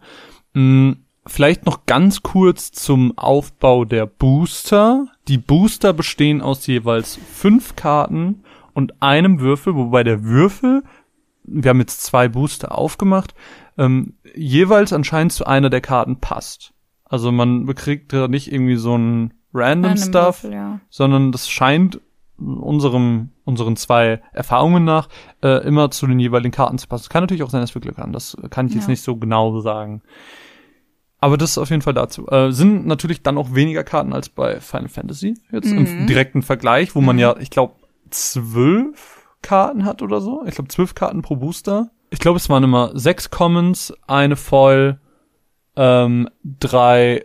Hm, 0.54 1.04
vielleicht 1.26 1.66
noch 1.66 1.84
ganz 1.84 2.22
kurz 2.22 2.72
zum 2.72 3.18
Aufbau 3.18 3.84
der 3.84 4.06
Booster. 4.06 5.06
Die 5.28 5.38
Booster 5.38 5.92
bestehen 5.92 6.40
aus 6.40 6.66
jeweils 6.66 7.18
fünf 7.32 7.76
Karten 7.76 8.42
und 8.72 9.02
einem 9.02 9.40
Würfel, 9.40 9.74
wobei 9.74 10.04
der 10.04 10.24
Würfel, 10.24 10.84
wir 11.44 11.68
haben 11.68 11.80
jetzt 11.80 12.02
zwei 12.02 12.28
Booster 12.28 12.76
aufgemacht, 12.76 13.34
ähm, 13.76 14.14
jeweils 14.34 14.94
anscheinend 14.94 15.32
zu 15.32 15.46
einer 15.46 15.68
der 15.68 15.82
Karten 15.82 16.20
passt. 16.20 16.72
Also 17.04 17.30
man 17.30 17.66
bekriegt 17.66 18.12
da 18.14 18.26
nicht 18.28 18.50
irgendwie 18.50 18.76
so 18.76 18.96
ein 18.96 19.34
random, 19.54 19.90
Random 19.92 19.96
Stuff, 20.08 20.42
Würfel, 20.44 20.52
ja. 20.52 20.80
sondern 20.90 21.32
das 21.32 21.48
scheint 21.48 22.00
unserem, 22.36 23.30
unseren 23.44 23.76
zwei 23.76 24.20
Erfahrungen 24.32 24.84
nach 24.84 25.08
äh, 25.42 25.64
immer 25.66 25.90
zu 25.92 26.06
den 26.06 26.18
jeweiligen 26.18 26.50
Karten 26.52 26.78
zu 26.78 26.88
passen. 26.88 27.08
Kann 27.08 27.22
natürlich 27.22 27.44
auch 27.44 27.50
sein, 27.50 27.60
dass 27.60 27.74
wir 27.74 27.80
Glück 27.80 27.96
haben. 27.98 28.12
Das 28.12 28.36
kann 28.50 28.66
ich 28.66 28.74
jetzt 28.74 28.84
Ja. 28.84 28.90
nicht 28.90 29.02
so 29.02 29.16
genau 29.16 29.60
sagen. 29.60 30.02
Aber 31.20 31.38
das 31.38 31.52
ist 31.52 31.58
auf 31.58 31.70
jeden 31.70 31.80
Fall 31.82 31.94
dazu. 31.94 32.26
Äh, 32.28 32.50
sind 32.52 32.86
natürlich 32.86 33.22
dann 33.22 33.38
auch 33.38 33.54
weniger 33.54 33.84
Karten 33.84 34.12
als 34.12 34.28
bei 34.28 34.60
Final 34.60 34.88
Fantasy. 34.88 35.34
Jetzt 35.52 35.70
im 35.70 35.84
Mhm. 36.02 36.06
direkten 36.06 36.42
Vergleich, 36.42 36.94
wo 36.94 37.00
man 37.00 37.18
ja, 37.18 37.36
ich 37.38 37.50
glaube, 37.50 37.74
zwölf 38.10 39.22
Karten 39.40 39.84
hat 39.84 40.02
oder 40.02 40.20
so. 40.20 40.44
Ich 40.46 40.54
glaube, 40.56 40.68
zwölf 40.68 40.94
Karten 40.94 41.22
pro 41.22 41.36
Booster. 41.36 41.90
Ich 42.10 42.18
glaube, 42.18 42.36
es 42.38 42.48
waren 42.48 42.64
immer 42.64 42.90
sechs 42.98 43.30
Commons, 43.30 43.92
eine 44.06 44.36
Foil, 44.36 45.00
ähm, 45.76 46.28
drei 46.44 47.24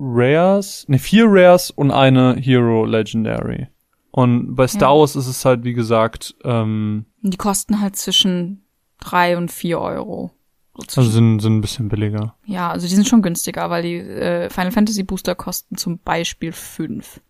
Rares, 0.00 0.86
ne, 0.88 0.98
vier 0.98 1.26
Rares 1.28 1.70
und 1.70 1.90
eine 1.90 2.34
Hero 2.36 2.84
Legendary. 2.86 3.68
Und 4.10 4.54
bei 4.56 4.66
Star 4.66 4.94
Ja. 4.94 4.98
Wars 5.00 5.14
ist 5.14 5.26
es 5.28 5.44
halt, 5.44 5.62
wie 5.62 5.74
gesagt, 5.74 6.34
ähm, 6.42 7.04
die 7.22 7.36
kosten 7.36 7.80
halt 7.80 7.96
zwischen 7.96 8.62
drei 8.98 9.36
und 9.36 9.52
vier 9.52 9.78
Euro. 9.80 10.32
So 10.76 10.82
zwischen- 10.84 10.98
also 11.00 11.10
sind, 11.12 11.40
sind 11.40 11.56
ein 11.58 11.60
bisschen 11.60 11.88
billiger. 11.88 12.34
ja, 12.46 12.70
also 12.70 12.88
die 12.88 12.94
sind 12.94 13.06
schon 13.06 13.22
günstiger, 13.22 13.68
weil 13.70 13.82
die 13.82 13.96
äh, 13.96 14.48
Final 14.50 14.72
Fantasy 14.72 15.02
Booster 15.02 15.34
kosten 15.34 15.76
zum 15.76 15.98
Beispiel 15.98 16.52
fünf. 16.52 17.20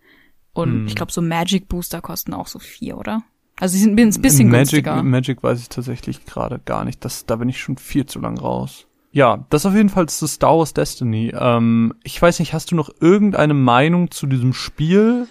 Und 0.52 0.70
Hm. 0.70 0.86
ich 0.86 0.94
glaube, 0.94 1.12
so 1.12 1.20
Magic 1.22 1.68
Booster 1.68 2.00
kosten 2.00 2.32
auch 2.34 2.46
so 2.46 2.58
vier, 2.58 2.96
oder? 2.98 3.22
Also 3.58 3.74
die 3.74 3.80
sind 3.82 3.98
ein 3.98 4.22
bisschen 4.22 4.48
Magic, 4.48 4.84
günstiger. 4.84 5.02
Magic 5.02 5.42
weiß 5.42 5.60
ich 5.60 5.68
tatsächlich 5.68 6.24
gerade 6.24 6.60
gar 6.64 6.84
nicht. 6.84 7.04
Das, 7.04 7.26
da 7.26 7.36
bin 7.36 7.48
ich 7.48 7.60
schon 7.60 7.76
viel 7.76 8.06
zu 8.06 8.20
lang 8.20 8.38
raus. 8.38 8.86
Ja, 9.12 9.46
das 9.50 9.66
auf 9.66 9.74
jeden 9.74 9.88
Fall 9.88 10.08
zu 10.08 10.26
Star 10.26 10.58
Wars 10.58 10.72
Destiny. 10.72 11.32
Ähm, 11.36 11.94
ich 12.04 12.20
weiß 12.20 12.38
nicht, 12.38 12.52
hast 12.52 12.70
du 12.70 12.76
noch 12.76 12.90
irgendeine 13.00 13.54
Meinung 13.54 14.10
zu 14.10 14.26
diesem 14.26 14.52
Spiel, 14.52 15.26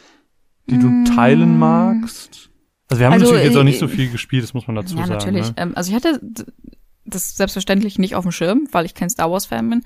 die 0.70 0.78
du 0.78 1.04
teilen 1.16 1.58
magst? 1.58 2.50
Also 2.90 3.00
wir 3.00 3.08
haben 3.08 3.14
Mm. 3.14 3.22
Also, 3.22 3.26
natürlich 3.26 3.46
jetzt 3.46 3.58
auch 3.58 3.64
nicht 3.64 3.76
äh, 3.76 3.80
so 3.80 3.88
viel 3.88 4.12
gespielt, 4.12 4.44
das 4.44 4.54
muss 4.54 4.68
man 4.68 4.76
dazu 4.76 4.96
ja, 4.96 5.06
sagen. 5.06 5.14
natürlich. 5.14 5.48
Ne? 5.48 5.54
Ähm, 5.58 5.72
also 5.76 5.90
ich 5.92 5.96
hatte 5.96 6.20
das 7.06 7.36
selbstverständlich 7.36 7.98
nicht 7.98 8.16
auf 8.16 8.24
dem 8.24 8.32
Schirm, 8.32 8.68
weil 8.72 8.86
ich 8.86 8.94
kein 8.94 9.10
Star 9.10 9.32
Wars 9.32 9.46
Fan 9.46 9.70
bin. 9.70 9.84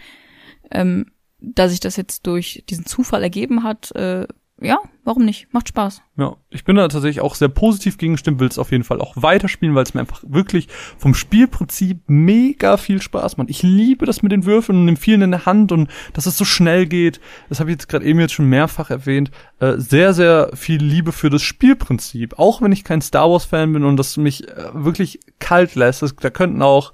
Ähm, 0.72 1.06
dass 1.40 1.72
sich 1.72 1.82
das 1.82 1.98
jetzt 1.98 2.26
durch 2.26 2.64
diesen 2.70 2.86
Zufall 2.86 3.22
ergeben 3.22 3.64
hat, 3.64 3.92
äh, 3.96 4.28
ja, 4.64 4.80
warum 5.04 5.26
nicht? 5.26 5.54
Macht 5.54 5.68
Spaß. 5.68 6.02
Ja, 6.18 6.38
ich 6.50 6.64
bin 6.64 6.78
da 6.78 6.88
tatsächlich 6.88 7.22
auch 7.22 7.36
sehr 7.36 7.50
positiv 7.50 7.98
gegengestimmt, 7.98 8.40
will 8.40 8.48
es 8.48 8.58
auf 8.58 8.72
jeden 8.72 8.86
Fall 8.86 9.02
auch 9.02 9.14
weiterspielen, 9.16 9.76
weil 9.76 9.84
es 9.84 9.94
mir 9.94 10.00
einfach 10.00 10.24
wirklich 10.26 10.70
vom 10.98 11.14
Spielprinzip 11.14 12.00
mega 12.08 12.78
viel 12.78 13.02
Spaß 13.02 13.36
macht. 13.38 13.50
Ich 13.50 13.62
liebe 13.62 14.06
das 14.06 14.24
mit 14.24 14.32
den 14.32 14.46
Würfeln 14.46 14.80
und 14.80 14.88
dem 14.88 14.98
vielen 14.98 15.22
in 15.22 15.32
der 15.32 15.46
Hand 15.46 15.74
und 15.74 15.90
dass 16.14 16.26
es 16.26 16.38
so 16.38 16.46
schnell 16.46 16.86
geht. 16.86 17.20
Das 17.50 17.60
habe 17.60 17.72
ich 17.72 17.76
jetzt 17.76 17.90
gerade 17.90 18.06
eben 18.06 18.22
jetzt 18.22 18.34
schon 18.34 18.48
mehrfach 18.48 18.90
erwähnt. 18.90 19.32
Äh, 19.60 19.74
sehr, 19.78 20.14
sehr 20.14 20.52
viel 20.54 20.82
Liebe 20.82 21.12
für 21.12 21.30
das 21.30 21.42
Spielprinzip. 21.42 22.40
Auch 22.40 22.62
wenn 22.62 22.72
ich 22.72 22.86
kein 22.86 23.02
Star 23.02 23.30
Wars 23.30 23.46
Fan 23.46 23.74
bin 23.74 23.84
und 23.84 23.98
das 23.98 24.16
mich 24.16 24.48
äh, 24.48 24.70
wirklich 24.74 25.20
kalt 25.40 25.76
lässt. 25.76 26.02
Das, 26.02 26.16
da 26.16 26.30
könnten 26.30 26.62
auch 26.62 26.94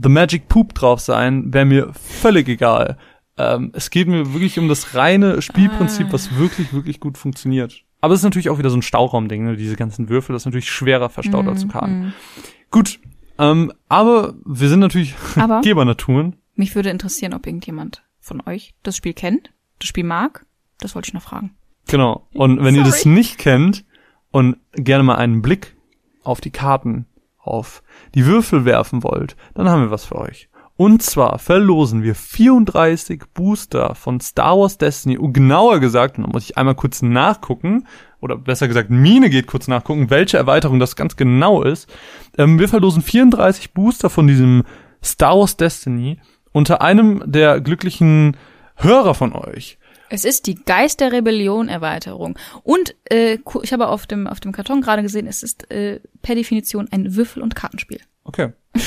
The 0.00 0.08
Magic 0.08 0.48
Poop 0.48 0.74
drauf 0.74 1.00
sein, 1.00 1.52
wäre 1.52 1.66
mir 1.66 1.92
völlig 1.94 2.48
egal. 2.48 2.96
Ähm, 3.54 3.70
es 3.74 3.90
geht 3.90 4.08
mir 4.08 4.32
wirklich 4.32 4.58
um 4.58 4.68
das 4.68 4.94
reine 4.94 5.42
Spielprinzip, 5.42 6.08
Ah. 6.08 6.12
was 6.12 6.36
wirklich, 6.36 6.72
wirklich 6.72 7.00
gut 7.00 7.18
funktioniert. 7.18 7.82
Aber 8.00 8.14
es 8.14 8.20
ist 8.20 8.24
natürlich 8.24 8.50
auch 8.50 8.58
wieder 8.58 8.70
so 8.70 8.76
ein 8.76 8.82
Stauraumding, 8.82 9.44
ne? 9.44 9.56
diese 9.56 9.76
ganzen 9.76 10.08
Würfel, 10.08 10.32
das 10.32 10.42
ist 10.42 10.46
natürlich 10.46 10.70
schwerer 10.70 11.08
verstaut 11.08 11.46
als 11.46 11.66
Karten. 11.68 12.12
Gut, 12.70 12.98
ähm, 13.38 13.72
aber 13.88 14.34
wir 14.44 14.68
sind 14.68 14.80
natürlich 14.80 15.14
Aber 15.36 15.60
Gebernaturen. 15.62 16.36
mich 16.54 16.74
würde 16.74 16.90
interessieren, 16.90 17.32
ob 17.34 17.46
irgendjemand 17.46 18.02
von 18.20 18.42
euch 18.46 18.74
das 18.82 18.96
Spiel 18.96 19.14
kennt, 19.14 19.52
das 19.78 19.88
Spiel 19.88 20.04
mag. 20.04 20.44
Das 20.80 20.94
wollte 20.94 21.08
ich 21.08 21.14
noch 21.14 21.22
fragen. 21.22 21.54
Genau. 21.88 22.26
Und 22.34 22.62
wenn 22.64 22.74
ihr 22.74 22.82
das 22.84 23.02
Sorry. 23.02 23.14
nicht 23.14 23.38
kennt 23.38 23.84
und 24.30 24.56
gerne 24.74 25.04
mal 25.04 25.16
einen 25.16 25.42
Blick 25.42 25.76
auf 26.24 26.40
die 26.40 26.50
Karten, 26.50 27.06
auf 27.38 27.82
die 28.14 28.26
Würfel 28.26 28.64
werfen 28.64 29.02
wollt, 29.04 29.36
dann 29.54 29.68
haben 29.68 29.82
wir 29.82 29.90
was 29.90 30.04
für 30.04 30.16
euch. 30.16 30.48
Und 30.76 31.02
zwar 31.02 31.38
verlosen 31.38 32.02
wir 32.02 32.14
34 32.14 33.22
Booster 33.34 33.94
von 33.94 34.20
Star 34.20 34.58
Wars 34.58 34.78
Destiny. 34.78 35.18
Und 35.18 35.32
genauer 35.32 35.80
gesagt, 35.80 36.18
da 36.18 36.22
muss 36.22 36.44
ich 36.44 36.56
einmal 36.56 36.74
kurz 36.74 37.02
nachgucken, 37.02 37.86
oder 38.20 38.36
besser 38.36 38.68
gesagt, 38.68 38.88
Mine 38.88 39.30
geht 39.30 39.46
kurz 39.46 39.68
nachgucken, 39.68 40.08
welche 40.08 40.38
Erweiterung 40.38 40.78
das 40.78 40.96
ganz 40.96 41.16
genau 41.16 41.62
ist. 41.62 41.88
Ähm, 42.38 42.58
wir 42.58 42.68
verlosen 42.68 43.02
34 43.02 43.74
Booster 43.74 44.10
von 44.10 44.26
diesem 44.26 44.62
Star 45.02 45.38
Wars 45.38 45.56
Destiny 45.56 46.18
unter 46.52 46.82
einem 46.82 47.22
der 47.26 47.60
glücklichen 47.60 48.36
Hörer 48.76 49.14
von 49.14 49.32
euch. 49.32 49.78
Es 50.08 50.24
ist 50.24 50.46
die 50.46 50.56
Geist 50.56 51.00
der 51.00 51.10
Rebellion 51.10 51.68
Erweiterung. 51.68 52.38
Und 52.62 52.94
äh, 53.10 53.38
ich 53.62 53.72
habe 53.72 53.88
auf 53.88 54.06
dem, 54.06 54.26
auf 54.26 54.40
dem 54.40 54.52
Karton 54.52 54.82
gerade 54.82 55.02
gesehen, 55.02 55.26
es 55.26 55.42
ist 55.42 55.70
äh, 55.70 56.00
per 56.20 56.34
Definition 56.34 56.88
ein 56.90 57.16
Würfel- 57.16 57.42
und 57.42 57.54
Kartenspiel. 57.54 58.00
Okay. 58.24 58.52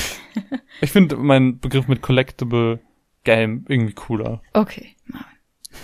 ich 0.81 0.91
finde 0.91 1.15
meinen 1.17 1.59
Begriff 1.59 1.87
mit 1.87 2.01
Collectible 2.01 2.79
Game 3.23 3.65
irgendwie 3.67 3.93
cooler. 3.93 4.41
Okay. 4.53 4.95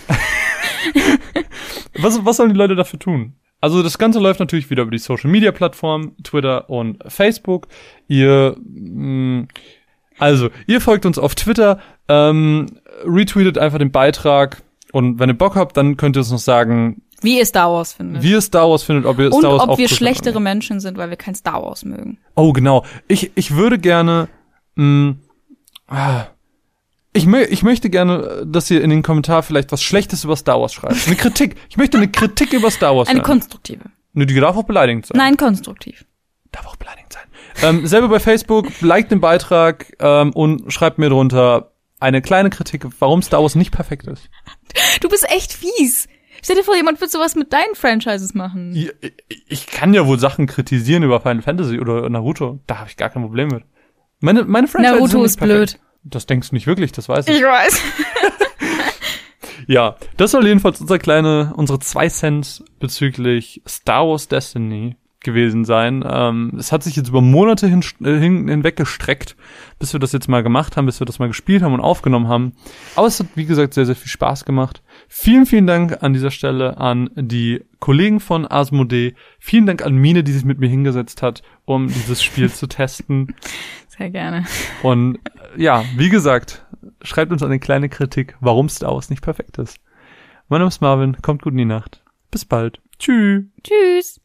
Was, 1.97 2.23
was 2.25 2.37
sollen 2.37 2.49
die 2.51 2.57
Leute 2.57 2.75
dafür 2.75 2.99
tun? 2.99 3.33
Also 3.59 3.83
das 3.83 3.97
Ganze 3.99 4.19
läuft 4.19 4.39
natürlich 4.39 4.69
wieder 4.71 4.83
über 4.83 4.91
die 4.91 4.97
Social 4.97 5.29
Media 5.29 5.51
Plattform, 5.51 6.15
Twitter 6.23 6.69
und 6.69 6.97
Facebook. 7.07 7.67
Ihr, 8.07 8.55
mh, 8.57 9.47
also 10.17 10.49
ihr 10.65 10.81
folgt 10.81 11.05
uns 11.05 11.19
auf 11.19 11.35
Twitter, 11.35 11.79
ähm, 12.07 12.65
retweetet 13.05 13.57
einfach 13.57 13.77
den 13.77 13.91
Beitrag 13.91 14.63
und 14.93 15.19
wenn 15.19 15.29
ihr 15.29 15.37
Bock 15.37 15.55
habt, 15.55 15.77
dann 15.77 15.95
könnt 15.97 16.15
ihr 16.15 16.21
uns 16.21 16.31
noch 16.31 16.39
sagen, 16.39 17.03
Wie 17.21 17.37
ihr 17.37 17.45
Star 17.45 17.71
Wars 17.71 17.93
findet. 17.93 18.23
wie 18.23 18.31
ihr 18.31 18.41
Star 18.41 18.67
Wars 18.69 18.81
findet, 18.83 19.05
ob 19.05 19.19
ihr 19.19 19.25
und 19.31 19.39
Star 19.41 19.51
Wars 19.51 19.67
ob 19.69 19.77
wir 19.77 19.89
schlechtere. 19.89 20.39
Menschen 20.39 20.79
sind, 20.79 20.97
weil 20.97 21.09
wir 21.11 21.17
kein 21.17 21.35
Star 21.35 21.61
Wars 21.61 21.85
mögen. 21.85 22.17
Oh 22.35 22.53
genau. 22.53 22.83
Ich 23.07 23.31
ich 23.35 23.55
würde 23.55 23.77
gerne, 23.77 24.27
mh, 24.75 25.15
ah, 25.87 26.27
ich, 27.13 27.25
mö 27.25 27.43
ich 27.43 27.63
möchte 27.63 27.89
gerne, 27.89 28.43
dass 28.45 28.71
ihr 28.71 28.81
in 28.81 28.89
den 28.89 29.03
Kommentar 29.03 29.43
vielleicht 29.43 29.71
was 29.71 29.83
Schlechtes 29.83 30.23
über 30.23 30.35
Star 30.35 30.61
Wars 30.61 30.73
schreibt. 30.73 31.07
Eine 31.07 31.15
Kritik. 31.15 31.57
Ich 31.69 31.77
möchte 31.77 31.97
eine 31.97 32.09
Kritik 32.09 32.53
über 32.53 32.71
Star 32.71 32.95
Wars. 32.95 33.09
Eine 33.09 33.19
hören. 33.19 33.25
konstruktive. 33.25 33.83
Nö, 34.13 34.25
die 34.25 34.35
darf 34.35 34.55
auch 34.55 34.63
beleidigend 34.63 35.05
sein. 35.05 35.17
Nein, 35.17 35.37
konstruktiv. 35.37 36.05
Darf 36.51 36.67
auch 36.67 36.75
beleidigend 36.75 37.13
sein. 37.13 37.23
Ähm, 37.63 37.87
selber 37.87 38.07
bei 38.07 38.19
Facebook, 38.19 38.81
liked 38.81 39.11
den 39.11 39.19
Beitrag 39.19 39.93
ähm, 39.99 40.31
und 40.31 40.71
schreibt 40.71 40.99
mir 40.99 41.09
drunter 41.09 41.71
eine 41.99 42.21
kleine 42.21 42.49
Kritik, 42.49 42.85
warum 42.99 43.21
Star 43.21 43.41
Wars 43.41 43.55
nicht 43.55 43.71
perfekt 43.71 44.07
ist. 44.07 44.29
Du 45.01 45.09
bist 45.09 45.29
echt 45.29 45.53
fies. 45.53 46.07
Stell 46.41 46.55
dir 46.55 46.63
vor, 46.63 46.75
jemand 46.75 46.99
wird 46.99 47.11
sowas 47.11 47.35
mit 47.35 47.53
deinen 47.53 47.75
Franchises 47.75 48.33
machen. 48.33 48.75
Ich, 48.75 48.91
ich 49.47 49.67
kann 49.67 49.93
ja 49.93 50.07
wohl 50.07 50.17
Sachen 50.17 50.47
kritisieren 50.47 51.03
über 51.03 51.21
Final 51.21 51.43
Fantasy 51.43 51.79
oder 51.79 52.09
Naruto. 52.09 52.59
Da 52.65 52.79
habe 52.79 52.89
ich 52.89 52.97
gar 52.97 53.09
kein 53.09 53.21
Problem 53.21 53.49
mit. 53.49 53.63
Meine, 54.21 54.45
meine 54.45 54.67
Franchise 54.67 54.93
Naruto 54.93 55.07
sind 55.07 55.25
ist 55.25 55.39
blöd. 55.39 55.79
Das 56.03 56.25
denkst 56.25 56.49
du 56.49 56.55
nicht 56.55 56.67
wirklich, 56.67 56.91
das 56.91 57.09
weiß 57.09 57.27
ich. 57.27 57.37
Ich 57.37 57.43
weiß. 57.43 57.81
Ja, 59.67 59.95
das 60.17 60.31
soll 60.31 60.47
jedenfalls 60.47 60.81
unser 60.81 60.99
kleine, 60.99 61.53
unsere 61.55 61.79
zwei 61.79 62.09
Cent 62.09 62.63
bezüglich 62.79 63.61
Star 63.67 64.07
Wars 64.07 64.27
Destiny 64.27 64.97
gewesen 65.23 65.65
sein. 65.65 66.03
Ähm, 66.05 66.53
es 66.57 66.71
hat 66.71 66.83
sich 66.83 66.95
jetzt 66.95 67.09
über 67.09 67.21
Monate 67.21 67.67
hin, 67.67 67.81
äh, 68.03 68.17
hin, 68.17 68.47
hinweg 68.47 68.75
gestreckt, 68.75 69.35
bis 69.77 69.93
wir 69.93 69.99
das 69.99 70.11
jetzt 70.11 70.27
mal 70.27 70.41
gemacht 70.41 70.75
haben, 70.75 70.87
bis 70.87 70.99
wir 70.99 71.05
das 71.05 71.19
mal 71.19 71.27
gespielt 71.27 71.61
haben 71.61 71.73
und 71.73 71.79
aufgenommen 71.79 72.27
haben. 72.27 72.53
Aber 72.95 73.05
es 73.05 73.19
hat, 73.19 73.27
wie 73.35 73.45
gesagt, 73.45 73.75
sehr, 73.75 73.85
sehr 73.85 73.95
viel 73.95 74.09
Spaß 74.09 74.45
gemacht. 74.45 74.81
Vielen, 75.07 75.45
vielen 75.45 75.67
Dank 75.67 76.01
an 76.01 76.13
dieser 76.13 76.31
Stelle 76.31 76.77
an 76.77 77.11
die 77.15 77.63
Kollegen 77.79 78.19
von 78.19 78.49
Asmodee. 78.49 79.13
Vielen 79.39 79.67
Dank 79.67 79.85
an 79.85 79.93
Mine, 79.93 80.23
die 80.23 80.31
sich 80.31 80.43
mit 80.43 80.59
mir 80.59 80.69
hingesetzt 80.69 81.21
hat, 81.21 81.43
um 81.65 81.87
dieses 81.87 82.23
Spiel 82.23 82.51
zu 82.51 82.67
testen. 82.67 83.35
Sehr 83.97 84.09
gerne. 84.09 84.45
Und 84.83 85.19
ja, 85.57 85.83
wie 85.97 86.09
gesagt, 86.09 86.65
schreibt 87.01 87.31
uns 87.31 87.43
eine 87.43 87.59
kleine 87.59 87.89
Kritik, 87.89 88.37
warum 88.39 88.69
Star 88.69 88.93
Wars 88.93 89.09
nicht 89.09 89.21
perfekt 89.21 89.57
ist. 89.57 89.79
Mein 90.47 90.59
Name 90.59 90.69
ist 90.69 90.81
Marvin, 90.81 91.17
kommt 91.21 91.41
gut 91.41 91.51
in 91.51 91.57
die 91.57 91.65
Nacht. 91.65 92.03
Bis 92.31 92.45
bald. 92.45 92.79
Tschüss. 92.99 93.43
Tschüss. 93.63 94.19